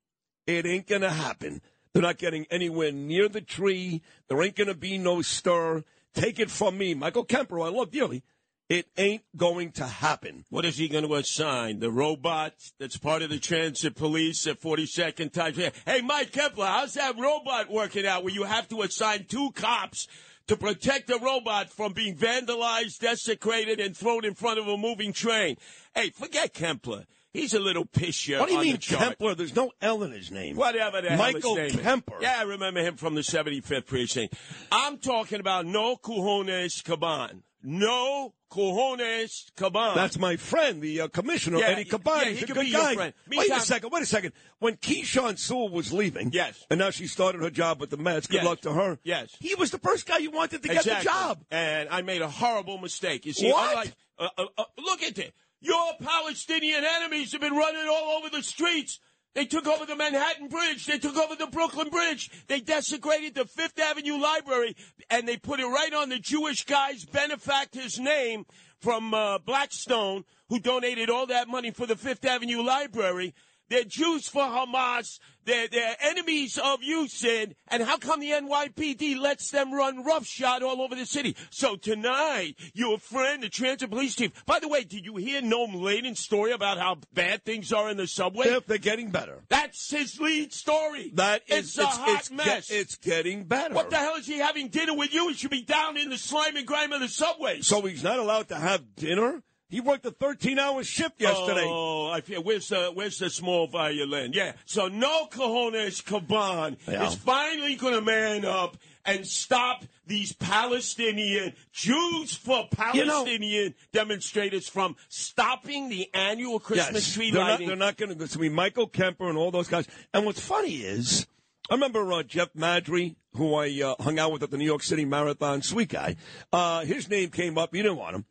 It 0.46 0.64
ain't 0.64 0.86
going 0.86 1.02
to 1.02 1.10
happen. 1.10 1.60
They're 1.92 2.02
not 2.02 2.18
getting 2.18 2.46
anywhere 2.50 2.90
near 2.90 3.28
the 3.28 3.42
tree. 3.42 4.02
There 4.28 4.42
ain't 4.42 4.56
going 4.56 4.68
to 4.68 4.74
be 4.74 4.96
no 4.96 5.20
stir. 5.20 5.84
Take 6.14 6.38
it 6.38 6.50
from 6.50 6.78
me, 6.78 6.94
Michael 6.94 7.24
Kemper, 7.24 7.60
I 7.60 7.68
love 7.68 7.90
dearly. 7.90 8.22
It 8.68 8.86
ain't 8.96 9.22
going 9.36 9.72
to 9.72 9.84
happen. 9.84 10.44
What 10.48 10.64
is 10.64 10.78
he 10.78 10.88
going 10.88 11.06
to 11.06 11.14
assign? 11.16 11.80
The 11.80 11.90
robot 11.90 12.54
that's 12.78 12.96
part 12.96 13.20
of 13.20 13.28
the 13.28 13.38
transit 13.38 13.94
police 13.94 14.46
at 14.46 14.60
42nd 14.60 15.32
Times. 15.32 15.58
Hey, 15.84 16.00
Mike 16.00 16.32
Kepler, 16.32 16.66
how's 16.66 16.94
that 16.94 17.18
robot 17.18 17.70
working 17.70 18.06
out 18.06 18.24
where 18.24 18.32
you 18.32 18.44
have 18.44 18.68
to 18.68 18.80
assign 18.80 19.26
two 19.28 19.50
cops 19.52 20.08
to 20.46 20.56
protect 20.56 21.08
the 21.08 21.18
robot 21.18 21.68
from 21.68 21.92
being 21.92 22.16
vandalized, 22.16 23.00
desecrated, 23.00 23.80
and 23.80 23.94
thrown 23.94 24.24
in 24.24 24.34
front 24.34 24.58
of 24.58 24.66
a 24.66 24.78
moving 24.78 25.12
train? 25.12 25.56
Hey, 25.94 26.10
forget 26.10 26.54
Kempler. 26.54 27.04
He's 27.34 27.52
a 27.52 27.60
little 27.60 27.84
pisher. 27.84 28.38
What 28.38 28.48
do 28.48 28.54
you 28.54 28.60
mean 28.60 28.76
the. 28.76 28.78
Kempler? 28.78 29.36
There's 29.36 29.56
no 29.56 29.72
L 29.82 30.04
in 30.04 30.12
his 30.12 30.30
name. 30.30 30.56
Whatever 30.56 31.02
the 31.02 31.10
hell 31.10 31.18
Michael 31.18 31.56
his 31.56 31.72
name 31.74 31.80
is. 31.80 31.86
Kemper. 31.86 32.14
Yeah, 32.22 32.36
I 32.38 32.42
remember 32.44 32.80
him 32.80 32.96
from 32.96 33.14
the 33.14 33.22
75th 33.22 33.86
precinct. 33.86 34.34
I'm 34.72 34.98
talking 34.98 35.40
about 35.40 35.66
no 35.66 35.96
cojones 35.96 36.82
caban. 36.82 37.42
No 37.66 38.34
cojones 38.52 39.50
caban. 39.56 39.94
That's 39.94 40.18
my 40.18 40.36
friend, 40.36 40.82
the 40.82 41.00
uh, 41.02 41.08
commissioner, 41.08 41.58
Yeah, 41.58 41.66
Eddie 41.68 41.84
Caban. 41.86 42.22
yeah, 42.22 42.28
He's 42.28 42.38
he 42.38 42.44
a 42.44 42.46
could 42.46 42.56
good 42.56 42.64
be 42.64 42.70
your 42.70 42.80
guy. 42.82 42.94
friend. 42.94 43.14
Wait 43.28 43.50
a 43.50 43.60
second, 43.60 43.90
wait 43.90 44.02
a 44.02 44.06
second. 44.06 44.32
When 44.58 44.76
Keechant 44.76 45.38
Sewell 45.38 45.70
was 45.70 45.92
leaving, 45.92 46.30
Yes. 46.32 46.64
and 46.70 46.78
now 46.78 46.90
she 46.90 47.06
started 47.06 47.40
her 47.40 47.50
job 47.50 47.80
with 47.80 47.88
the 47.90 47.96
Mets, 47.96 48.26
good 48.26 48.36
Yes. 48.36 48.44
luck 48.44 48.60
to 48.62 48.72
her. 48.74 48.98
Yes. 49.02 49.34
He 49.40 49.54
was 49.54 49.70
the 49.70 49.78
first 49.78 50.06
guy 50.06 50.18
you 50.18 50.30
wanted 50.30 50.62
to 50.62 50.68
get 50.68 50.84
the 50.84 51.00
job. 51.02 51.42
And 51.50 51.88
I 51.88 52.02
made 52.02 52.20
a 52.22 52.28
horrible 52.28 52.76
mistake. 52.78 53.24
You 53.26 53.32
see, 53.32 53.50
What? 53.50 53.70
unlike, 53.70 53.94
uh, 54.18 54.28
uh, 54.36 54.44
uh, 54.58 54.64
look 54.78 55.02
at 55.02 55.18
it. 55.18 55.34
Your 55.60 55.92
Palestinian 56.02 56.84
enemies 56.84 57.32
have 57.32 57.40
been 57.40 57.56
running 57.56 57.88
all 57.88 58.18
over 58.18 58.28
the 58.28 58.42
streets. 58.42 59.00
They 59.34 59.46
took 59.46 59.66
over 59.66 59.84
the 59.84 59.96
Manhattan 59.96 60.48
Bridge. 60.48 60.86
They 60.86 60.98
took 60.98 61.16
over 61.16 61.34
the 61.34 61.48
Brooklyn 61.48 61.88
Bridge. 61.90 62.30
They 62.46 62.60
desecrated 62.60 63.34
the 63.34 63.44
Fifth 63.44 63.78
Avenue 63.80 64.20
Library, 64.20 64.76
and 65.10 65.26
they 65.26 65.36
put 65.36 65.58
it 65.58 65.66
right 65.66 65.92
on 65.92 66.08
the 66.08 66.20
Jewish 66.20 66.64
guy's 66.64 67.04
benefactor's 67.04 67.98
name 67.98 68.46
from 68.80 69.12
uh, 69.12 69.38
Blackstone, 69.38 70.24
who 70.48 70.60
donated 70.60 71.10
all 71.10 71.26
that 71.26 71.48
money 71.48 71.72
for 71.72 71.86
the 71.86 71.96
Fifth 71.96 72.24
Avenue 72.24 72.62
Library. 72.62 73.34
They're 73.68 73.84
Jews 73.84 74.28
for 74.28 74.42
Hamas. 74.42 75.18
They're, 75.44 75.68
they're 75.68 75.96
enemies 76.00 76.58
of 76.62 76.82
you, 76.82 77.06
Sid. 77.08 77.54
And 77.68 77.82
how 77.82 77.98
come 77.98 78.20
the 78.20 78.30
NYPD 78.30 79.18
lets 79.18 79.50
them 79.50 79.74
run 79.74 80.04
roughshod 80.04 80.62
all 80.62 80.80
over 80.80 80.94
the 80.94 81.06
city? 81.06 81.36
So 81.50 81.76
tonight, 81.76 82.54
your 82.72 82.98
friend, 82.98 83.42
the 83.42 83.48
transit 83.48 83.90
police 83.90 84.16
chief. 84.16 84.44
By 84.46 84.58
the 84.58 84.68
way, 84.68 84.84
did 84.84 85.04
you 85.04 85.16
hear 85.16 85.42
Noam 85.42 85.82
Laden's 85.82 86.20
story 86.20 86.52
about 86.52 86.78
how 86.78 86.98
bad 87.12 87.44
things 87.44 87.72
are 87.72 87.90
in 87.90 87.96
the 87.96 88.06
subway? 88.06 88.46
If 88.48 88.66
they're 88.66 88.78
getting 88.78 89.10
better. 89.10 89.42
That's 89.48 89.90
his 89.90 90.18
lead 90.20 90.52
story. 90.52 91.10
That 91.14 91.42
is, 91.46 91.58
it's 91.58 91.78
a 91.78 91.86
hot 91.86 92.20
it's, 92.20 92.30
mess. 92.30 92.68
Get, 92.68 92.70
it's 92.70 92.96
getting 92.96 93.44
better. 93.44 93.74
what 93.74 93.90
the 93.90 93.96
hell 93.96 94.16
is 94.16 94.26
he 94.26 94.38
having 94.38 94.68
dinner 94.68 94.94
with 94.94 95.12
you? 95.12 95.28
He 95.28 95.34
should 95.34 95.50
be 95.50 95.62
down 95.62 95.96
in 95.96 96.10
the 96.10 96.18
slime 96.18 96.56
and 96.56 96.66
grime 96.66 96.92
of 96.92 97.00
the 97.00 97.08
subway. 97.08 97.60
So 97.60 97.82
he's 97.82 98.02
not 98.02 98.18
allowed 98.18 98.48
to 98.48 98.56
have 98.56 98.94
dinner? 98.96 99.42
He 99.68 99.80
worked 99.80 100.06
a 100.06 100.10
13-hour 100.10 100.84
shift 100.84 101.20
yesterday. 101.20 101.64
Oh, 101.66 102.08
I 102.10 102.20
feel 102.20 102.42
where's 102.42 102.68
the 102.68 102.90
where's 102.94 103.18
the 103.18 103.30
small 103.30 103.66
violin? 103.66 104.32
Yeah. 104.32 104.52
So 104.66 104.88
no 104.88 105.26
cojones 105.26 106.02
Caban 106.04 106.76
Yeah. 106.86 107.06
is 107.06 107.14
finally 107.14 107.74
going 107.74 107.94
to 107.94 108.00
man 108.02 108.44
up 108.44 108.76
and 109.06 109.26
stop 109.26 109.84
these 110.06 110.32
Palestinian 110.32 111.54
Jews 111.72 112.34
for 112.34 112.68
You 112.94 113.04
know- 113.04 113.24
Palestinian 113.24 113.74
demonstrators 113.92 114.68
from 114.68 114.96
stopping 115.08 115.88
the 115.88 116.08
annual 116.14 116.60
Christmas 116.60 117.06
Yes, 117.08 117.14
tree 117.14 117.30
they're 117.30 117.44
not, 117.44 117.58
they're 117.58 117.76
not 117.76 117.96
going 117.96 118.16
to. 118.16 118.22
It's 118.24 118.32
to 118.34 118.38
be 118.38 118.48
Michael 118.48 118.86
Kemper 118.86 119.28
and 119.28 119.36
all 119.38 119.50
those 119.50 119.68
guys. 119.68 119.86
And 120.12 120.24
what's 120.24 120.40
funny 120.40 120.76
is, 120.76 121.26
I 121.70 121.74
remember 121.74 122.12
uh, 122.12 122.22
Jeff 122.22 122.52
Maddrey, 122.54 123.16
who 123.34 123.54
I 123.54 123.80
uh, 123.82 124.02
hung 124.02 124.18
out 124.18 124.32
with 124.32 124.42
at 124.42 124.50
the 124.50 124.58
New 124.58 124.64
York 124.66 124.82
City 124.82 125.04
Marathon, 125.04 125.62
sweet 125.62 125.88
guy. 125.88 126.16
Uh, 126.52 126.84
his 126.84 127.08
name 127.08 127.30
came 127.30 127.56
up. 127.58 127.74
You 127.74 127.82
didn't 127.82 127.98
want 127.98 128.16
him. 128.16 128.24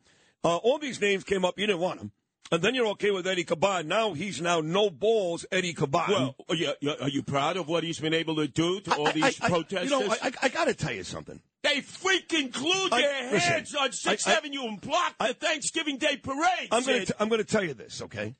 Uh, 0.44 0.56
all 0.56 0.78
these 0.78 1.00
names 1.00 1.24
came 1.24 1.44
up. 1.44 1.58
You 1.58 1.66
didn't 1.66 1.80
want 1.80 2.00
him. 2.00 2.12
And 2.52 2.62
then 2.62 2.74
you're 2.74 2.86
okay 2.88 3.10
with 3.10 3.26
Eddie 3.26 3.44
Caban. 3.44 3.86
Now 3.86 4.12
he's 4.12 4.40
now 4.42 4.60
no 4.60 4.90
balls 4.90 5.46
Eddie 5.50 5.72
Caban. 5.72 6.08
well, 6.08 6.36
are 6.48 6.54
you, 6.54 6.72
are 7.00 7.08
you 7.08 7.22
proud 7.22 7.56
of 7.56 7.66
what 7.66 7.82
he's 7.82 7.98
been 7.98 8.12
able 8.12 8.36
to 8.36 8.46
do 8.46 8.80
to 8.80 8.94
all 8.94 9.10
these 9.12 9.40
I- 9.40 9.46
I- 9.46 9.48
protesters? 9.48 9.90
You 9.90 9.98
know, 10.06 10.14
I, 10.22 10.26
I, 10.28 10.32
I 10.42 10.48
got 10.50 10.66
to 10.66 10.74
tell 10.74 10.92
you 10.92 11.02
something. 11.04 11.40
they 11.62 11.80
freaking 11.80 12.52
glued 12.52 12.92
I- 12.92 13.00
their 13.00 13.22
listen, 13.32 13.38
heads 13.52 13.74
on 13.74 13.92
Sixth 13.92 14.28
I- 14.28 14.32
I- 14.32 14.36
Avenue 14.36 14.64
and 14.68 14.80
blocked 14.80 15.18
the 15.18 15.32
Thanksgiving 15.32 15.96
Day 15.96 16.18
parade. 16.18 16.68
I'm 16.70 16.84
going 16.84 17.06
to 17.06 17.16
I'm 17.18 17.28
going 17.30 17.40
to 17.40 17.46
tell 17.46 17.64
you 17.64 17.72
this, 17.74 18.02
okay? 18.02 18.34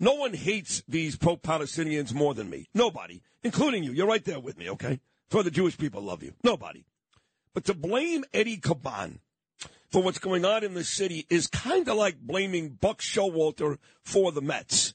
No 0.00 0.14
one 0.14 0.34
hates 0.34 0.82
these 0.88 1.14
pro-Palestinians 1.16 2.12
more 2.12 2.34
than 2.34 2.50
me. 2.50 2.66
Nobody, 2.74 3.22
including 3.44 3.84
you. 3.84 3.92
You're 3.92 4.08
right 4.08 4.24
there 4.24 4.40
with 4.40 4.58
me, 4.58 4.68
okay? 4.70 4.98
For 5.30 5.44
the 5.44 5.52
Jewish 5.52 5.78
people 5.78 6.02
love 6.02 6.24
you. 6.24 6.34
Nobody. 6.42 6.84
But 7.54 7.64
to 7.66 7.74
blame 7.74 8.24
Eddie 8.34 8.56
Caban 8.58 9.20
for 9.94 10.02
what's 10.02 10.18
going 10.18 10.44
on 10.44 10.64
in 10.64 10.74
the 10.74 10.82
city 10.82 11.24
is 11.30 11.46
kind 11.46 11.88
of 11.88 11.96
like 11.96 12.18
blaming 12.18 12.70
Buck 12.70 13.00
Showalter 13.00 13.78
for 14.02 14.32
the 14.32 14.40
Mets. 14.40 14.92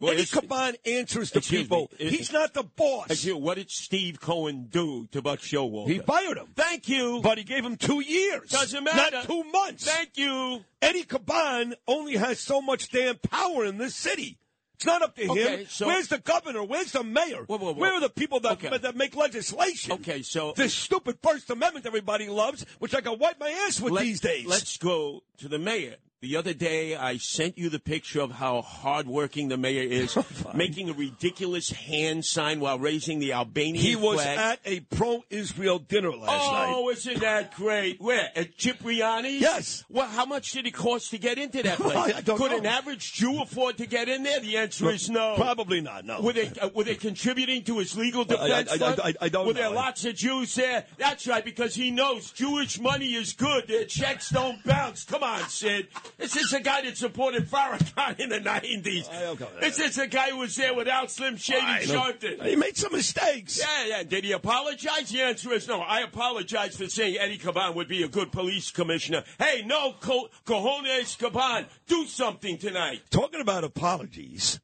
Well, 0.00 0.14
Eddie 0.14 0.22
Caban 0.24 0.76
answers 0.86 1.30
to 1.32 1.42
people. 1.42 1.90
me. 2.00 2.06
He's 2.08 2.32
not 2.32 2.54
the 2.54 2.62
boss. 2.62 3.26
Me, 3.26 3.32
what 3.34 3.56
did 3.56 3.70
Steve 3.70 4.20
Cohen 4.20 4.68
do 4.70 5.06
to 5.12 5.20
Buck 5.20 5.40
Showalter? 5.40 5.88
He 5.90 5.98
fired 5.98 6.38
him, 6.38 6.46
Thank 6.56 6.88
you. 6.88 7.20
but 7.22 7.36
he 7.36 7.44
gave 7.44 7.62
him 7.62 7.76
two 7.76 8.00
years. 8.00 8.48
Doesn't 8.48 8.84
matter. 8.84 9.16
Not 9.18 9.26
two 9.26 9.44
months. 9.52 9.84
Thank 9.84 10.16
you. 10.16 10.64
Eddie 10.80 11.04
Caban 11.04 11.74
only 11.86 12.16
has 12.16 12.40
so 12.40 12.62
much 12.62 12.88
damn 12.90 13.18
power 13.18 13.66
in 13.66 13.76
this 13.76 13.94
city. 13.94 14.38
It's 14.78 14.86
not 14.86 15.02
up 15.02 15.16
to 15.16 15.28
Okay, 15.32 15.56
him. 15.62 15.66
so- 15.68 15.88
Where's 15.88 16.06
the 16.06 16.18
governor? 16.18 16.62
Where's 16.62 16.92
the 16.92 17.02
mayor? 17.02 17.42
Whoa, 17.48 17.58
whoa, 17.58 17.72
whoa. 17.72 17.80
Where 17.80 17.94
are 17.94 18.00
the 18.00 18.08
people 18.08 18.38
that, 18.40 18.52
Okay. 18.64 18.78
that 18.78 18.94
make 18.94 19.16
legislation? 19.16 19.90
Okay, 19.94 20.22
so 20.22 20.52
This 20.52 20.72
stupid 20.72 21.18
First 21.20 21.50
Amendment 21.50 21.84
everybody 21.84 22.28
loves, 22.28 22.64
which 22.78 22.94
I 22.94 23.00
can 23.00 23.18
wipe 23.18 23.40
my 23.40 23.50
ass 23.66 23.80
with 23.80 23.92
let- 23.92 24.04
these 24.04 24.20
days. 24.20 24.46
Let's 24.46 24.76
go 24.76 25.24
to 25.38 25.48
the 25.48 25.58
mayor. 25.58 25.96
The 26.20 26.36
other 26.36 26.52
day, 26.52 26.96
I 26.96 27.16
sent 27.18 27.56
you 27.58 27.68
the 27.68 27.78
picture 27.78 28.20
of 28.20 28.32
how 28.32 28.60
hardworking 28.60 29.46
the 29.50 29.56
mayor 29.56 29.84
is, 29.88 30.18
making 30.54 30.90
a 30.90 30.92
ridiculous 30.92 31.70
hand 31.70 32.24
sign 32.24 32.58
while 32.58 32.76
raising 32.76 33.20
the 33.20 33.34
Albanian 33.34 33.76
he 33.76 33.94
was 33.94 34.18
at 34.26 34.58
a 34.64 34.80
pro-Israel 34.80 35.78
dinner 35.78 36.10
last 36.10 36.50
night. 36.52 36.72
Oh, 36.74 36.90
isn't 36.90 37.20
that 37.20 37.54
great? 37.54 38.00
Where? 38.00 38.32
At 38.34 38.56
Cipriani's? 38.58 39.40
Yes. 39.40 39.84
Well, 39.88 40.08
how 40.08 40.26
much 40.26 40.50
did 40.50 40.66
it 40.66 40.74
cost 40.74 41.10
to 41.12 41.18
get 41.18 41.38
into 41.38 41.62
that 41.62 41.78
place? 41.78 41.96
I 42.16 42.20
don't 42.20 42.36
Could 42.36 42.50
know. 42.50 42.58
an 42.58 42.66
average 42.66 43.12
Jew 43.12 43.40
afford 43.40 43.78
to 43.78 43.86
get 43.86 44.08
in 44.08 44.24
there? 44.24 44.40
The 44.40 44.56
answer 44.56 44.90
is 44.90 45.08
no. 45.08 45.36
Probably 45.36 45.80
not. 45.80 46.04
No. 46.04 46.20
Were 46.20 46.32
they 46.32 46.50
uh, 46.60 46.68
were 46.74 46.82
they 46.82 46.96
contributing 46.96 47.62
to 47.62 47.78
his 47.78 47.96
legal 47.96 48.24
Well, 48.28 48.42
I- 48.42 48.64
defense 48.64 48.82
I- 48.82 49.08
I- 49.10 49.14
I- 49.20 49.28
don't 49.28 49.46
Were 49.46 49.52
there 49.52 49.70
know. 49.70 49.76
lots 49.76 50.04
of 50.04 50.16
Jews 50.16 50.52
there? 50.56 50.84
That's 50.96 51.28
right, 51.28 51.44
because 51.44 51.76
he 51.76 51.92
knows 51.92 52.32
Jewish 52.32 52.80
money 52.80 53.14
is 53.14 53.34
good. 53.34 53.68
Their 53.68 53.84
checks 53.84 54.30
don't 54.30 54.64
bounce. 54.64 55.04
Come 55.04 55.22
on, 55.22 55.48
Sid. 55.48 55.86
This 56.16 56.36
is 56.36 56.52
a 56.52 56.60
guy 56.60 56.82
that 56.82 56.96
supported 56.96 57.48
Farrakhan 57.48 58.18
in 58.18 58.30
the 58.30 58.40
nineties. 58.40 59.08
Oh, 59.12 59.36
I. 59.56 59.60
This 59.60 59.78
is 59.78 59.98
a 59.98 60.06
guy 60.06 60.30
who 60.30 60.38
was 60.38 60.56
there 60.56 60.74
without 60.74 61.10
Slim 61.10 61.36
Shady 61.36 61.60
know. 61.60 62.00
Sharpton. 62.00 62.44
He 62.44 62.56
made 62.56 62.76
some 62.76 62.92
mistakes. 62.92 63.58
Yeah, 63.58 63.86
yeah. 63.86 64.02
Did 64.02 64.24
he 64.24 64.32
apologize? 64.32 65.10
The 65.10 65.22
answer 65.22 65.52
is 65.52 65.68
no. 65.68 65.80
I 65.80 66.00
apologize 66.00 66.76
for 66.76 66.88
saying 66.88 67.18
Eddie 67.18 67.38
Caban 67.38 67.74
would 67.74 67.88
be 67.88 68.02
a 68.02 68.08
good 68.08 68.32
police 68.32 68.70
commissioner. 68.70 69.24
Hey, 69.38 69.62
no, 69.66 69.94
co- 70.00 70.28
cojones 70.44 71.16
Caban, 71.18 71.66
do 71.86 72.06
something 72.06 72.58
tonight. 72.58 73.02
Talking 73.10 73.40
about 73.40 73.64
apologies. 73.64 74.60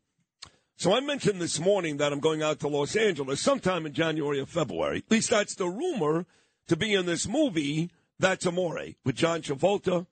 So 0.77 0.93
I 0.93 1.01
mentioned 1.01 1.41
this 1.41 1.61
morning 1.61 1.99
that 1.99 2.13
I'm 2.13 2.21
going 2.21 2.43
out 2.43 2.59
to 2.61 2.69
Los 2.69 2.97
Angeles 2.97 3.41
sometime 3.41 3.87
in 3.87 3.93
January 3.93 4.41
or 4.41 4.47
February. 4.47 4.99
At 4.99 5.11
least 5.11 5.31
that's 5.31 5.55
the 5.55 5.69
rumor 5.69 6.27
to 6.67 6.77
be 6.77 6.95
in 6.95 7.07
this 7.07 7.29
movie, 7.29 7.91
That's 8.19 8.45
Amore, 8.45 8.95
with 9.05 9.15
John 9.15 9.41
Travolta, 9.41 10.07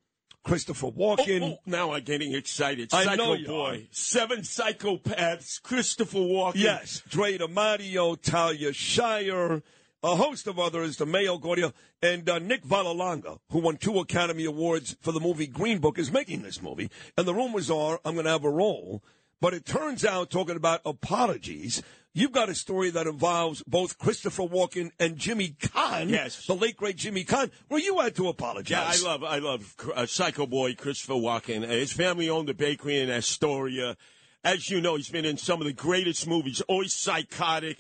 Christopher 0.45 0.87
Oh, 0.89 0.93
Walken. 1.17 1.43
oh, 1.43 1.59
now 1.67 1.93
I'm 1.93 2.03
getting 2.03 2.35
excited. 2.35 2.93
I 2.93 3.05
Psycho 3.05 3.17
know 3.17 3.33
you 3.35 3.47
Boy. 3.47 3.71
are. 3.75 3.79
Seven 3.93 4.41
psychopaths. 4.41 5.63
Christopher 5.63 6.19
Walken. 6.19 6.57
Yes, 6.57 7.03
Drea 7.09 7.39
de 7.39 7.49
Matteo, 7.49 8.15
Talia 8.17 8.73
Shire, 8.73 9.63
a 10.03 10.17
host 10.17 10.47
of 10.49 10.59
others, 10.59 10.97
the 10.97 11.07
Mayo 11.07 11.39
Gordia, 11.39 11.73
and 12.03 12.29
uh, 12.29 12.39
Nick 12.41 12.65
Vallelonga, 12.65 13.39
who 13.51 13.61
won 13.61 13.77
two 13.77 13.99
Academy 14.01 14.45
Awards 14.45 14.97
for 15.01 15.13
the 15.13 15.21
movie 15.21 15.47
Green 15.47 15.79
Book, 15.79 15.99
is 15.99 16.11
making 16.11 16.43
this 16.43 16.61
movie. 16.61 16.91
And 17.17 17.27
the 17.27 17.35
rumors 17.35 17.71
are 17.71 18.01
I'm 18.05 18.15
going 18.15 18.25
to 18.25 18.33
have 18.33 18.45
a 18.45 18.51
role. 18.51 19.03
But 19.41 19.55
it 19.55 19.65
turns 19.65 20.05
out, 20.05 20.31
talking 20.31 20.55
about 20.57 20.81
apologies, 20.85 21.83
you've 22.15 22.33
got 22.33 22.49
a 22.49 22.55
story 22.55 22.91
that 22.91 23.07
involves 23.07 23.63
both 23.67 23.99
Christopher 23.99 24.43
Walken 24.45 24.91
and 24.99 25.17
Jimmy 25.17 25.51
Caan, 25.61 26.09
Yes. 26.11 26.47
the 26.47 26.55
late 26.55 26.77
great 26.77 26.97
Jimmy 26.97 27.25
Caan, 27.25 27.51
where 27.69 27.81
you 27.81 27.99
had 28.01 28.15
to 28.17 28.29
apologize. 28.29 29.03
Yeah, 29.03 29.09
I 29.09 29.13
love, 29.13 29.25
I 29.25 29.39
love 29.39 29.75
uh, 29.95 30.07
Psycho 30.07 30.47
Boy 30.47 30.75
Christopher 30.75 31.15
Walken. 31.15 31.65
Uh, 31.65 31.69
His 31.69 31.93
family 31.93 32.29
owned 32.29 32.49
a 32.49 32.55
bakery 32.55 32.99
in 33.01 33.11
Astoria. 33.11 33.97
As 34.45 34.69
you 34.71 34.81
know, 34.81 34.97
he's 34.97 35.09
been 35.09 35.25
in 35.25 35.37
some 35.37 35.61
of 35.61 35.67
the 35.67 35.73
greatest 35.73 36.27
movies. 36.27 36.61
Always 36.63 36.93
psychotic. 36.93 37.79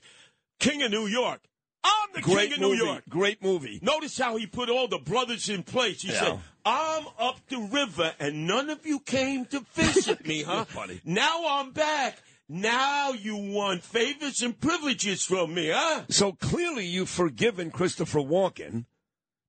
King 0.60 0.82
of 0.82 0.90
New 0.92 1.06
York. 1.08 1.40
I'm 1.84 2.10
the 2.14 2.20
Great 2.20 2.50
King 2.52 2.62
of 2.62 2.70
movie. 2.70 2.76
New 2.78 2.84
York. 2.86 3.02
Great 3.08 3.42
movie. 3.42 3.80
Notice 3.82 4.16
how 4.16 4.36
he 4.36 4.46
put 4.46 4.70
all 4.70 4.86
the 4.86 4.98
brothers 4.98 5.48
in 5.48 5.64
place. 5.64 6.02
He 6.02 6.12
Yeah. 6.12 6.20
said, 6.20 6.38
I'm 6.64 7.06
up 7.18 7.40
the 7.48 7.58
river 7.58 8.14
and 8.20 8.46
none 8.46 8.70
of 8.70 8.86
you 8.86 9.00
came 9.00 9.44
to 9.46 9.66
visit 9.74 10.24
me, 10.24 10.42
huh? 10.46 10.64
Funny. 10.66 11.00
Now 11.04 11.42
I'm 11.48 11.72
back. 11.72 12.18
Now 12.54 13.12
you 13.12 13.34
want 13.34 13.82
favors 13.82 14.42
and 14.42 14.60
privileges 14.60 15.24
from 15.24 15.54
me, 15.54 15.70
huh? 15.72 16.02
So 16.10 16.32
clearly 16.32 16.84
you've 16.84 17.08
forgiven 17.08 17.70
Christopher 17.70 18.18
Walken. 18.18 18.84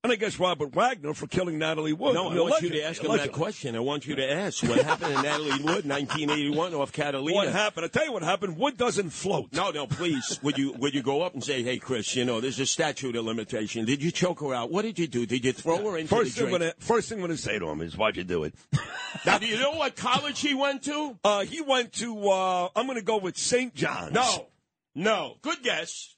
And 0.03 0.11
I 0.11 0.17
guess 0.17 0.37
Robert 0.37 0.75
Wagner 0.75 1.13
for 1.13 1.27
killing 1.27 1.57
Natalie 1.57 1.93
Wood. 1.93 2.13
No, 2.13 2.29
I 2.29 2.35
want 2.35 2.61
you 2.61 2.71
to 2.71 2.83
ask 2.83 3.01
him 3.01 3.15
that 3.15 3.31
question. 3.31 3.73
I 3.73 3.79
want 3.79 4.05
you 4.05 4.17
to 4.17 4.31
ask 4.33 4.61
what 4.61 4.83
happened 4.83 5.15
to 5.15 5.21
Natalie 5.21 5.63
Wood, 5.63 5.85
1981, 5.87 6.73
off 6.73 6.91
Catalina. 6.91 7.33
What 7.33 7.47
happened? 7.47 7.85
I 7.85 7.87
tell 7.87 8.03
you 8.03 8.11
what 8.11 8.21
happened. 8.21 8.57
Wood 8.57 8.75
doesn't 8.75 9.11
float. 9.11 9.53
No, 9.53 9.71
no, 9.71 9.87
please. 9.87 10.41
Would 10.43 10.57
you 10.57 10.73
would 10.73 10.93
you 10.93 11.01
go 11.01 11.21
up 11.21 11.35
and 11.35 11.41
say, 11.41 11.63
"Hey, 11.63 11.77
Chris, 11.77 12.17
you 12.17 12.25
know, 12.25 12.41
there's 12.41 12.59
a 12.59 12.65
statute 12.65 13.15
of 13.15 13.23
limitation. 13.23 13.85
Did 13.85 14.03
you 14.03 14.11
choke 14.11 14.41
her 14.41 14.53
out? 14.53 14.69
What 14.71 14.81
did 14.81 14.99
you 14.99 15.07
do? 15.07 15.25
Did 15.25 15.45
you 15.45 15.53
throw 15.53 15.77
her 15.91 15.97
into 15.97 16.13
First 16.13 16.35
the 16.35 16.41
thing, 16.41 16.53
I'm 16.53 16.59
drink?" 16.59 16.73
gonna, 16.75 16.85
first 16.85 17.07
thing 17.07 17.19
I'm 17.19 17.25
going 17.25 17.37
to 17.37 17.41
say 17.41 17.57
to 17.57 17.69
him 17.69 17.79
is, 17.79 17.95
why'd 17.95 18.17
you 18.17 18.25
do 18.25 18.43
it? 18.43 18.55
Now, 19.25 19.37
do 19.37 19.45
you 19.45 19.57
know 19.57 19.71
what 19.71 19.95
college 19.95 20.41
he 20.41 20.53
went 20.53 20.83
to? 20.83 21.17
Uh, 21.23 21.45
he 21.45 21.61
went 21.61 21.93
to, 21.93 22.29
uh, 22.29 22.67
I'm 22.75 22.87
going 22.87 22.97
to 22.97 23.05
go 23.05 23.17
with 23.19 23.37
St. 23.37 23.73
John's. 23.73 24.11
No, 24.11 24.47
no. 24.95 25.35
Good 25.43 25.61
guess. 25.63 26.12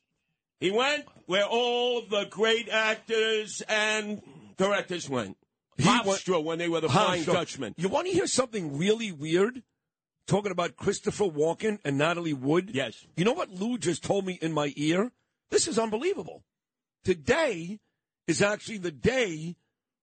He 0.66 0.72
went 0.72 1.06
where 1.28 1.46
all 1.46 2.02
the 2.02 2.26
great 2.26 2.70
actors 2.70 3.62
and 3.70 4.20
directors 4.58 5.08
went. 5.08 5.38
Hofstra 5.80 6.44
when 6.44 6.58
they 6.58 6.68
were 6.68 6.82
the 6.82 6.90
Flying. 6.90 7.24
Dutchman. 7.24 7.76
You 7.78 7.88
want 7.88 8.08
to 8.08 8.14
hear 8.14 8.26
something 8.26 8.76
really 8.76 9.12
weird? 9.12 9.62
Talking 10.26 10.52
about 10.52 10.76
Christopher 10.76 11.26
Walken 11.26 11.78
and 11.86 12.00
Natalie 12.00 12.34
Wood? 12.34 12.72
Yes. 12.74 13.06
You 13.16 13.26
know 13.26 13.34
what 13.34 13.52
Lou 13.52 13.78
just 13.78 14.04
told 14.04 14.26
me 14.26 14.40
in 14.42 14.54
my 14.54 14.74
ear? 14.76 15.12
This 15.52 15.68
is 15.68 15.78
unbelievable. 15.78 16.44
Today 17.04 17.80
is 18.28 18.42
actually 18.42 18.80
the 18.80 18.90
day 18.90 19.58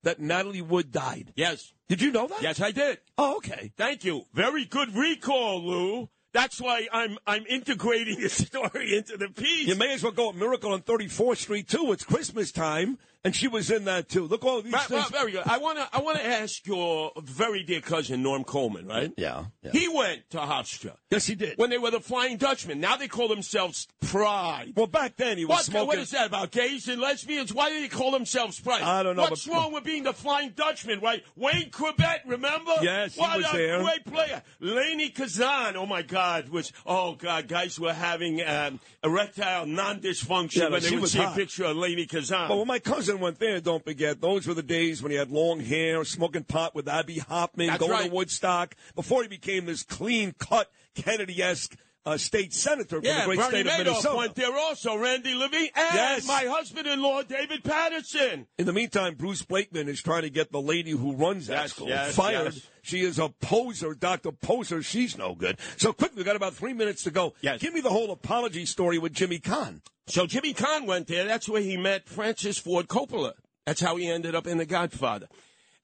that 0.04 0.20
Natalie 0.20 0.62
Wood 0.62 0.92
died. 0.92 1.32
Yes, 1.34 1.72
Did 1.88 2.00
you 2.00 2.12
know 2.12 2.28
that? 2.28 2.40
yes, 2.40 2.60
I 2.60 2.70
did. 2.70 2.98
Oh, 3.18 3.38
okay. 3.38 3.72
Thank 3.76 4.04
you. 4.04 4.26
Very 4.32 4.64
good 4.64 4.94
recall, 4.94 5.66
Lou. 5.66 6.08
That's 6.32 6.60
why 6.60 6.88
I'm 6.92 7.18
I'm 7.26 7.44
integrating 7.46 8.20
the 8.20 8.28
story 8.28 8.96
into 8.96 9.16
the 9.16 9.28
piece. 9.28 9.68
You 9.68 9.76
may 9.76 9.92
as 9.92 10.02
well 10.02 10.12
go 10.12 10.30
at 10.30 10.34
Miracle 10.34 10.72
on 10.72 10.80
34th 10.82 11.38
Street, 11.38 11.68
too. 11.68 11.92
It's 11.92 12.04
Christmas 12.04 12.50
time, 12.50 12.98
and 13.24 13.34
she 13.36 13.48
was 13.48 13.70
in 13.70 13.84
that, 13.84 14.08
too. 14.08 14.26
Look, 14.26 14.44
all 14.44 14.62
these 14.62 14.72
Right, 14.72 14.82
things. 14.86 15.08
very 15.10 15.32
good. 15.32 15.42
I 15.46 15.58
want 15.58 15.78
to 15.78 15.88
I 15.92 16.00
want 16.00 16.18
to 16.18 16.26
ask 16.26 16.66
your 16.66 17.12
very 17.22 17.62
dear 17.62 17.80
cousin 17.80 18.22
Norm 18.22 18.44
Coleman, 18.44 18.86
right? 18.86 19.12
Yeah, 19.16 19.44
yeah. 19.62 19.70
He 19.72 19.88
went 19.88 20.28
to 20.30 20.38
Hofstra 20.38 20.96
yes, 21.10 21.26
he 21.26 21.34
did. 21.34 21.58
when 21.58 21.70
they 21.70 21.78
were 21.78 21.90
the 21.90 22.00
Flying 22.00 22.36
Dutchman. 22.36 22.80
Now 22.80 22.96
they 22.96 23.08
call 23.08 23.28
themselves 23.28 23.86
Pride. 24.00 24.72
well, 24.76 24.86
back 24.86 25.16
then 25.16 25.38
he 25.38 25.44
was 25.44 25.56
What, 25.56 25.64
smoking. 25.64 25.86
what 25.86 25.98
is 25.98 26.10
that 26.10 26.26
about 26.26 26.50
gays 26.50 26.88
and 26.88 27.00
lesbians? 27.00 27.52
Why 27.54 27.70
do 27.70 27.80
they 27.80 27.88
call 27.88 28.10
themselves 28.10 28.58
Pride? 28.60 28.82
I 28.82 29.02
don't 29.02 29.16
know, 29.16 29.22
What's 29.22 29.46
but- 29.46 29.54
wrong 29.54 29.72
with 29.72 29.84
being 29.84 30.02
the 30.02 30.12
Flying 30.12 30.50
Dutchman, 30.50 31.00
right? 31.00 31.22
Wayne 31.36 31.70
Corbett, 31.70 32.22
remember? 32.26 32.72
Yes, 32.82 33.14
he 33.14 33.20
what 33.20 33.36
was 33.38 33.46
a 33.52 33.56
there. 33.56 33.82
great 33.82 34.04
player. 34.04 34.42
Lainie 34.60 35.14
Kazan, 35.14 35.76
oh 35.76 35.86
my 35.86 36.02
God, 36.02 36.48
was 36.48 36.72
oh 36.84 37.14
God, 37.14 37.48
guys 37.48 37.78
were 37.78 37.92
having 37.92 38.42
um, 38.46 38.80
erectile 39.04 39.66
non-dysfunction 39.66 40.56
Yeah, 40.56 40.68
when 40.68 40.82
they 40.82 40.96
would 40.98 41.08
see 41.10 41.18
hot. 41.18 41.32
a 41.32 41.36
picture 41.36 41.64
of 41.64 41.76
Lainie 41.76 42.08
Kazan. 42.08 42.48
But 42.48 42.56
when 42.58 42.66
my 42.66 42.78
cousin 42.78 43.11
went 43.20 43.38
there, 43.38 43.60
don't 43.60 43.84
forget, 43.84 44.20
those 44.20 44.46
were 44.46 44.54
the 44.54 44.62
days 44.62 45.02
when 45.02 45.10
he 45.12 45.18
had 45.18 45.30
long 45.30 45.60
hair, 45.60 46.04
smoking 46.04 46.44
pot 46.44 46.74
with 46.74 46.88
Abbie 46.88 47.18
Hoffman, 47.18 47.68
That's 47.68 47.78
going 47.80 47.90
right. 47.92 48.08
to 48.08 48.14
Woodstock, 48.14 48.74
before 48.94 49.22
he 49.22 49.28
became 49.28 49.66
this 49.66 49.82
clean 49.82 50.34
cut 50.38 50.70
Kennedy-esque 50.94 51.76
uh, 52.04 52.16
state 52.16 52.52
senator 52.52 52.96
from 52.96 53.04
yeah, 53.04 53.20
the 53.20 53.26
great 53.26 53.38
Bernie 53.38 53.48
state 53.50 53.66
of 53.66 53.72
Madoff 53.72 53.78
Minnesota. 53.84 54.16
went 54.16 54.34
there 54.34 54.56
also. 54.56 54.96
Randy 54.96 55.34
Levine 55.34 55.70
and 55.74 55.94
Yes. 55.94 56.26
my 56.26 56.44
husband-in-law 56.46 57.22
David 57.22 57.62
Paterson. 57.62 58.46
In 58.58 58.66
the 58.66 58.72
meantime, 58.72 59.14
Bruce 59.14 59.42
Blakeman 59.42 59.88
is 59.88 60.02
trying 60.02 60.22
to 60.22 60.30
get 60.30 60.50
the 60.50 60.60
lady 60.60 60.90
who 60.90 61.14
runs 61.14 61.46
that 61.46 61.54
Yes, 61.62 61.70
school 61.72 61.88
yes, 61.88 62.14
fired. 62.16 62.54
She 62.82 63.00
is 63.00 63.18
a 63.18 63.28
poser, 63.28 63.94
Dr. 63.94 64.32
Poser. 64.32 64.82
She's 64.82 65.16
no 65.16 65.34
good. 65.34 65.58
So 65.76 65.92
quickly, 65.92 66.16
we've 66.16 66.26
got 66.26 66.36
about 66.36 66.54
three 66.54 66.72
minutes 66.72 67.04
to 67.04 67.10
go. 67.10 67.34
Yes. 67.40 67.60
Give 67.60 67.72
me 67.72 67.80
the 67.80 67.90
whole 67.90 68.10
apology 68.10 68.66
story 68.66 68.98
with 68.98 69.12
Jimmy 69.12 69.38
Caan. 69.38 69.80
So 70.08 70.26
Jimmy 70.26 70.52
Caan 70.52 70.86
went 70.86 71.06
there. 71.06 71.24
That's 71.24 71.48
where 71.48 71.62
he 71.62 71.76
met 71.76 72.08
Francis 72.08 72.58
Ford 72.58 72.88
Coppola. 72.88 73.34
That's 73.66 73.80
how 73.80 73.96
he 73.96 74.10
ended 74.10 74.34
up 74.34 74.48
in 74.48 74.58
The 74.58 74.66
Godfather. 74.66 75.28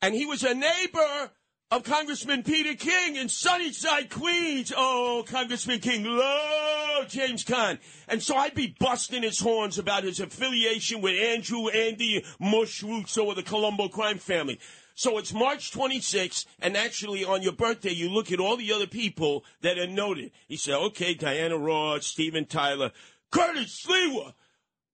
And 0.03 0.15
he 0.15 0.27
was 0.27 0.43
a 0.43 0.55
neighbor 0.55 1.31
of 1.71 1.85
Congressman 1.85 2.43
Peter 2.43 2.75
King 2.75 3.17
in 3.17 3.29
Sunnyside, 3.29 4.11
Queens. 4.11 4.73
Oh, 4.77 5.25
Congressman 5.27 5.79
King 5.79 6.05
loved 6.05 7.11
James 7.11 7.45
Caan. 7.45 7.79
And 8.09 8.21
so 8.21 8.37
I'd 8.37 8.55
be 8.55 8.75
busting 8.81 9.23
his 9.23 9.39
horns 9.39 9.79
about 9.79 10.03
his 10.03 10.19
affiliation 10.19 11.01
with 11.01 11.21
Andrew 11.21 11.69
Andy 11.69 12.25
Mush 12.41 12.83
Russo 12.83 13.31
of 13.31 13.37
the 13.37 13.43
Colombo 13.43 13.89
crime 13.89 14.19
family. 14.19 14.59
So 14.99 15.17
it's 15.17 15.33
March 15.33 15.71
26th, 15.71 16.45
and 16.59 16.77
actually 16.77 17.25
on 17.25 17.41
your 17.41 17.53
birthday, 17.53 17.93
you 17.93 18.09
look 18.09 18.33
at 18.33 18.41
all 18.41 18.57
the 18.57 18.73
other 18.73 18.89
people 18.89 19.45
that 19.61 19.79
are 19.79 19.87
noted. 19.87 20.33
He 20.49 20.57
said, 20.57 20.75
okay, 20.75 21.15
Diana 21.15 21.57
Ross, 21.57 22.05
Steven 22.05 22.47
Tyler, 22.47 22.91
Curtis 23.31 23.87
Sliwa. 23.87 24.33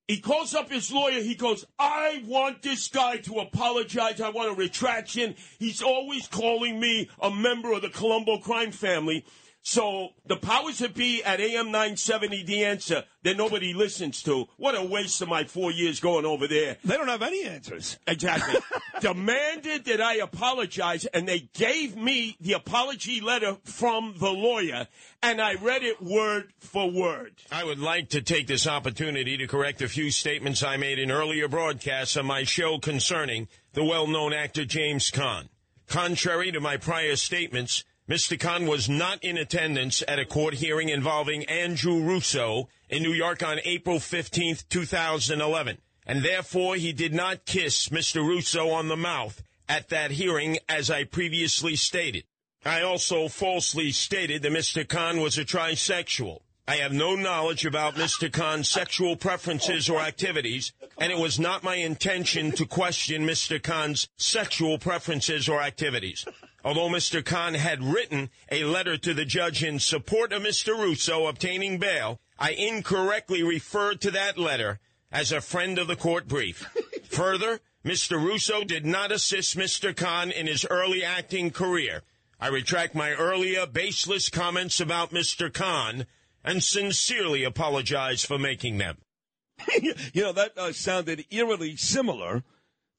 He 0.06 0.20
calls 0.20 0.54
up 0.54 0.70
his 0.70 0.92
lawyer. 0.92 1.22
He 1.22 1.34
goes, 1.34 1.64
I 1.78 2.22
want 2.26 2.60
this 2.60 2.86
guy 2.88 3.16
to 3.16 3.38
apologize. 3.38 4.20
I 4.20 4.28
want 4.28 4.50
a 4.52 4.54
retraction. 4.54 5.36
He's 5.58 5.80
always 5.80 6.28
calling 6.28 6.78
me 6.78 7.08
a 7.18 7.30
member 7.30 7.72
of 7.72 7.80
the 7.80 7.88
Colombo 7.88 8.36
crime 8.40 8.72
family. 8.72 9.24
So 9.66 10.10
the 10.26 10.36
powers 10.36 10.80
that 10.80 10.92
be 10.92 11.24
at 11.24 11.40
AM 11.40 11.72
970, 11.72 12.44
the 12.44 12.66
answer 12.66 13.02
that 13.22 13.38
nobody 13.38 13.72
listens 13.72 14.22
to. 14.24 14.46
What 14.58 14.74
a 14.74 14.84
waste 14.84 15.22
of 15.22 15.28
my 15.28 15.44
four 15.44 15.72
years 15.72 16.00
going 16.00 16.26
over 16.26 16.46
there. 16.46 16.76
They 16.84 16.98
don't 16.98 17.08
have 17.08 17.22
any 17.22 17.44
answers. 17.44 17.98
Exactly. 18.06 18.60
Demanded 19.00 19.86
that 19.86 20.02
I 20.02 20.16
apologize, 20.16 21.06
and 21.06 21.26
they 21.26 21.48
gave 21.54 21.96
me 21.96 22.36
the 22.42 22.52
apology 22.52 23.22
letter 23.22 23.56
from 23.64 24.16
the 24.18 24.30
lawyer, 24.30 24.86
and 25.22 25.40
I 25.40 25.54
read 25.54 25.82
it 25.82 26.02
word 26.02 26.52
for 26.60 26.90
word. 26.90 27.32
I 27.50 27.64
would 27.64 27.80
like 27.80 28.10
to 28.10 28.20
take 28.20 28.46
this 28.46 28.66
opportunity 28.66 29.38
to 29.38 29.46
correct 29.46 29.80
a 29.80 29.88
few 29.88 30.10
statements 30.10 30.62
I 30.62 30.76
made 30.76 30.98
in 30.98 31.10
earlier 31.10 31.48
broadcasts 31.48 32.18
on 32.18 32.26
my 32.26 32.44
show 32.44 32.78
concerning 32.78 33.48
the 33.72 33.84
well-known 33.84 34.34
actor 34.34 34.66
James 34.66 35.10
Caan. 35.10 35.48
Contrary 35.86 36.52
to 36.52 36.60
my 36.60 36.76
prior 36.76 37.16
statements, 37.16 37.82
Mr. 38.06 38.38
Caan 38.38 38.68
was 38.68 38.86
not 38.86 39.24
in 39.24 39.38
attendance 39.38 40.02
at 40.06 40.18
a 40.18 40.26
court 40.26 40.52
hearing 40.52 40.90
involving 40.90 41.42
Andrew 41.46 42.02
Russo 42.02 42.68
in 42.90 43.02
New 43.02 43.14
York 43.14 43.42
on 43.42 43.60
April 43.64 43.98
15, 43.98 44.58
2011, 44.68 45.78
and 46.06 46.22
therefore 46.22 46.76
he 46.76 46.92
did 46.92 47.14
not 47.14 47.46
kiss 47.46 47.88
Mr. 47.88 48.16
Russo 48.16 48.68
on 48.68 48.88
the 48.88 48.96
mouth 48.96 49.42
at 49.70 49.88
that 49.88 50.10
hearing 50.10 50.58
as 50.68 50.90
I 50.90 51.04
previously 51.04 51.76
stated. 51.76 52.24
I 52.62 52.82
also 52.82 53.28
falsely 53.28 53.90
stated 53.90 54.42
that 54.42 54.52
Mr. 54.52 54.86
Caan 54.86 55.22
was 55.22 55.38
a 55.38 55.44
trisexual. 55.44 56.40
I 56.68 56.76
have 56.76 56.92
no 56.92 57.14
knowledge 57.14 57.64
about 57.64 57.94
Mr. 57.94 58.30
Caan's 58.30 58.68
sexual 58.70 59.16
preferences 59.16 59.88
or 59.88 60.00
activities, 60.00 60.72
and 60.98 61.10
it 61.10 61.18
was 61.18 61.38
not 61.38 61.62
my 61.62 61.76
intention 61.76 62.52
to 62.52 62.66
question 62.66 63.26
Mr. 63.26 63.58
Caan's 63.60 64.08
sexual 64.16 64.78
preferences 64.78 65.48
or 65.48 65.62
activities. 65.62 66.26
Although 66.64 66.88
Mr. 66.88 67.22
Caan 67.22 67.56
had 67.56 67.84
written 67.84 68.30
a 68.50 68.64
letter 68.64 68.96
to 68.96 69.12
the 69.12 69.26
judge 69.26 69.62
in 69.62 69.78
support 69.78 70.32
of 70.32 70.42
Mr. 70.42 70.68
Russo 70.68 71.26
obtaining 71.26 71.78
bail, 71.78 72.20
I 72.38 72.52
incorrectly 72.52 73.42
referred 73.42 74.00
to 74.00 74.10
that 74.12 74.38
letter 74.38 74.80
as 75.12 75.30
a 75.30 75.42
friend 75.42 75.78
of 75.78 75.88
the 75.88 75.96
court 75.96 76.26
brief. 76.26 76.66
Further, 77.10 77.60
Mr. 77.84 78.12
Russo 78.12 78.64
did 78.64 78.86
not 78.86 79.12
assist 79.12 79.58
Mr. 79.58 79.94
Caan 79.94 80.32
in 80.32 80.46
his 80.46 80.64
early 80.70 81.04
acting 81.04 81.50
career. 81.50 82.02
I 82.40 82.48
retract 82.48 82.94
my 82.94 83.12
earlier 83.12 83.66
baseless 83.66 84.30
comments 84.30 84.80
about 84.80 85.10
Mr. 85.10 85.50
Caan 85.50 86.06
and 86.42 86.62
sincerely 86.62 87.44
apologize 87.44 88.24
for 88.24 88.38
making 88.38 88.78
them. 88.78 88.96
you 89.82 90.22
know, 90.22 90.32
that 90.32 90.56
uh, 90.56 90.72
sounded 90.72 91.26
eerily 91.30 91.76
similar 91.76 92.42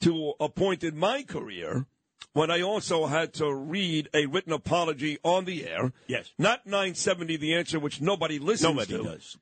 to 0.02 0.34
a 0.40 0.50
point 0.50 0.84
in 0.84 0.98
my 0.98 1.24
career 1.24 1.88
when 2.36 2.52
I 2.52 2.62
also 2.62 3.06
had 3.06 3.34
to 3.36 3.52
read 3.54 4.10
a 4.14 4.26
written 4.26 4.52
apology 4.52 5.18
on 5.24 5.46
the 5.46 5.66
air. 5.66 5.94
Yes. 6.06 6.32
Not 6.38 6.66
970 6.68 7.38
The 7.38 7.56
Answer, 7.56 7.80
which 7.80 8.02
nobody 8.02 8.40
listens 8.40 8.76
Nobody 8.76 8.98
to. 8.98 9.04
does. 9.04 9.38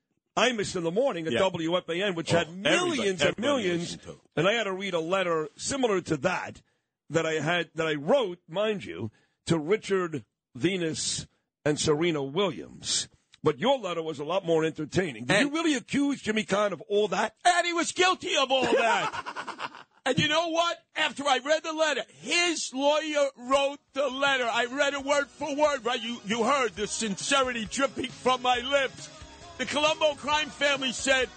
missed 0.55 0.75
in 0.75 0.83
the 0.83 0.91
morning 0.91 1.25
at 1.25 1.33
Yeah. 1.33 1.39
WFAN, 1.39 2.13
which 2.15 2.31
Oh, 2.33 2.37
had 2.37 2.55
millions 2.55 3.21
and 3.23 3.37
millions, 3.39 3.63
everybody 3.63 3.77
listened 3.79 4.01
to. 4.03 4.19
and 4.35 4.47
I 4.47 4.53
had 4.53 4.65
to 4.65 4.73
read 4.73 4.93
a 4.93 4.99
letter 4.99 5.49
similar 5.57 6.01
to 6.01 6.17
that 6.17 6.61
that 7.09 7.25
I 7.25 7.33
had 7.33 7.71
that 7.73 7.87
I 7.87 7.95
wrote, 7.95 8.37
mind 8.47 8.85
you, 8.85 9.09
to 9.47 9.57
Richard 9.57 10.23
Venus 10.55 11.25
and 11.65 11.79
Serena 11.79 12.21
Williams. 12.23 13.07
But 13.43 13.57
your 13.59 13.77
letter 13.79 14.03
was 14.03 14.19
a 14.19 14.23
lot 14.23 14.45
more 14.45 14.63
entertaining. 14.63 15.25
Did 15.25 15.35
And- 15.35 15.49
you 15.49 15.55
really 15.55 15.73
accuse 15.73 16.21
Jimmy 16.21 16.43
Caan 16.43 16.71
of 16.73 16.81
all 16.81 17.07
that? 17.09 17.35
And 17.43 17.65
he 17.65 17.73
was 17.73 17.91
guilty 17.91 18.35
of 18.37 18.51
all 18.51 18.61
that. 18.71 19.71
and 20.05 20.19
you 20.19 20.27
know 20.27 20.49
what? 20.49 20.77
After 20.95 21.23
I 21.25 21.39
read 21.45 21.63
the 21.63 21.73
letter, 21.73 22.03
his 22.21 22.71
lawyer 22.73 23.27
wrote 23.37 23.79
the 23.93 24.07
letter. 24.07 24.47
I 24.51 24.65
read 24.65 24.93
it 24.93 25.03
word 25.03 25.27
for 25.27 25.55
word, 25.55 25.85
right? 25.85 26.01
You, 26.01 26.17
you 26.25 26.43
heard 26.43 26.75
the 26.75 26.87
sincerity 26.87 27.65
dripping 27.65 28.09
from 28.09 28.41
my 28.41 28.59
lips. 28.59 29.09
The 29.57 29.65
Colombo 29.65 30.15
crime 30.15 30.49
family 30.49 30.91
said, 30.91 31.29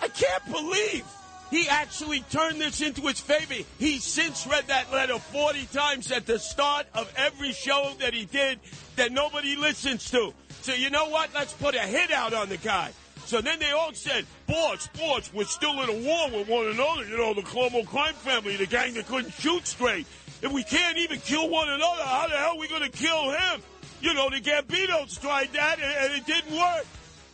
I 0.00 0.08
can't 0.08 0.44
believe 0.50 1.04
he 1.50 1.68
actually 1.68 2.20
turned 2.30 2.60
this 2.60 2.80
into 2.80 3.02
his 3.02 3.20
favor. 3.20 3.62
He's 3.78 4.04
since 4.04 4.46
read 4.46 4.68
that 4.68 4.90
letter 4.92 5.18
40 5.18 5.66
times 5.66 6.10
at 6.10 6.24
the 6.24 6.38
start 6.38 6.86
of 6.94 7.12
every 7.16 7.52
show 7.52 7.92
that 8.00 8.14
he 8.14 8.24
did 8.24 8.58
that 8.96 9.12
nobody 9.12 9.56
listens 9.56 10.10
to. 10.12 10.32
So 10.62 10.72
you 10.72 10.90
know 10.90 11.08
what? 11.08 11.30
Let's 11.34 11.52
put 11.52 11.74
a 11.74 11.80
hit 11.80 12.10
out 12.10 12.32
on 12.32 12.48
the 12.48 12.56
guy. 12.56 12.92
So 13.32 13.40
then 13.40 13.58
they 13.60 13.70
all 13.70 13.94
said, 13.94 14.26
boss, 14.46 14.88
boss, 14.88 15.32
we're 15.32 15.44
still 15.44 15.80
in 15.80 15.88
a 15.88 16.06
war 16.06 16.38
with 16.38 16.48
one 16.48 16.66
another. 16.66 17.06
You 17.06 17.16
know, 17.16 17.32
the 17.32 17.40
Cuomo 17.40 17.86
crime 17.86 18.12
family, 18.12 18.56
the 18.56 18.66
gang 18.66 18.92
that 18.92 19.06
couldn't 19.06 19.32
shoot 19.32 19.66
straight. 19.66 20.06
If 20.42 20.52
we 20.52 20.62
can't 20.62 20.98
even 20.98 21.18
kill 21.18 21.48
one 21.48 21.70
another, 21.70 22.02
how 22.02 22.28
the 22.28 22.36
hell 22.36 22.50
are 22.50 22.58
we 22.58 22.68
going 22.68 22.82
to 22.82 22.90
kill 22.90 23.30
him? 23.30 23.62
You 24.02 24.12
know, 24.12 24.28
the 24.28 24.36
Gambinos 24.38 25.18
tried 25.18 25.50
that 25.54 25.78
and, 25.80 26.12
and 26.12 26.20
it 26.20 26.26
didn't 26.26 26.54
work. 26.54 26.84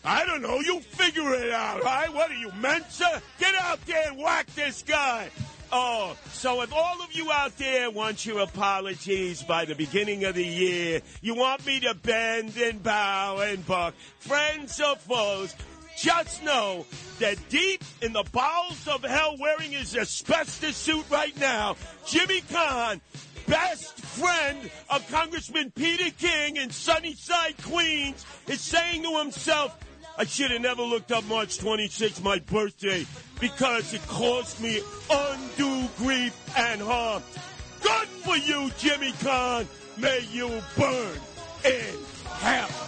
I 0.05 0.25
don't 0.25 0.41
know. 0.41 0.61
You 0.61 0.79
figure 0.79 1.35
it 1.35 1.51
out, 1.51 1.83
right? 1.83 2.15
What 2.15 2.31
are 2.31 2.37
you, 2.37 2.53
Mensa? 2.61 3.21
Get 3.41 3.57
out 3.57 3.85
there 3.87 4.09
and 4.09 4.19
whack 4.19 4.47
this 4.55 4.85
guy. 4.87 5.31
Oh, 5.73 6.17
so 6.33 6.63
if 6.63 6.73
all 6.73 7.03
of 7.03 7.13
you 7.13 7.33
out 7.33 7.59
there 7.59 7.91
want 7.91 8.25
your 8.25 8.39
apologies 8.39 9.43
by 9.43 9.65
the 9.65 9.75
beginning 9.75 10.25
of 10.25 10.37
the 10.37 10.47
year, 10.47 11.01
you 11.23 11.35
want 11.35 11.67
me 11.67 11.81
to 11.81 11.93
bend 11.95 12.57
and 12.57 12.81
bow 12.85 13.41
and 13.41 13.67
buck, 13.67 13.95
friends 14.21 14.81
or 14.81 14.95
foes, 14.95 15.57
just 16.01 16.45
know 16.45 16.87
that 17.19 17.37
deep 17.49 17.83
in 18.03 18.13
the 18.13 18.25
bowels 18.33 18.87
of 18.87 19.03
hell, 19.03 19.37
wearing 19.41 19.73
his 19.73 19.97
asbestos 19.97 20.77
suit 20.77 21.05
right 21.11 21.39
now, 21.41 21.77
Jimmy 22.07 22.41
Caan, 22.43 23.01
best 23.47 23.99
friend 24.01 24.71
of 24.91 25.11
Congressman 25.11 25.73
Peter 25.73 26.11
King 26.19 26.57
in 26.57 26.71
Sunnyside, 26.71 27.55
Queens, 27.63 28.25
is 28.47 28.61
saying 28.61 29.03
to 29.03 29.19
himself, 29.19 29.77
I 30.17 30.25
should 30.25 30.51
have 30.51 30.63
never 30.63 30.83
looked 30.83 31.13
up 31.13 31.25
March 31.27 31.59
26th, 31.59 32.23
my 32.23 32.39
birthday, 32.41 33.05
because 33.41 33.93
it 33.95 34.07
caused 34.07 34.61
me 34.61 34.81
undue 35.11 35.89
grief 35.97 36.35
and 36.57 36.81
harm. 36.81 37.23
Good 37.83 38.09
for 38.09 38.37
you, 38.37 38.71
Jimmy 38.79 39.13
Caan. 39.13 39.67
May 39.97 40.21
you 40.33 40.63
burn 40.77 41.19
in 41.65 41.99
hell. 42.25 42.88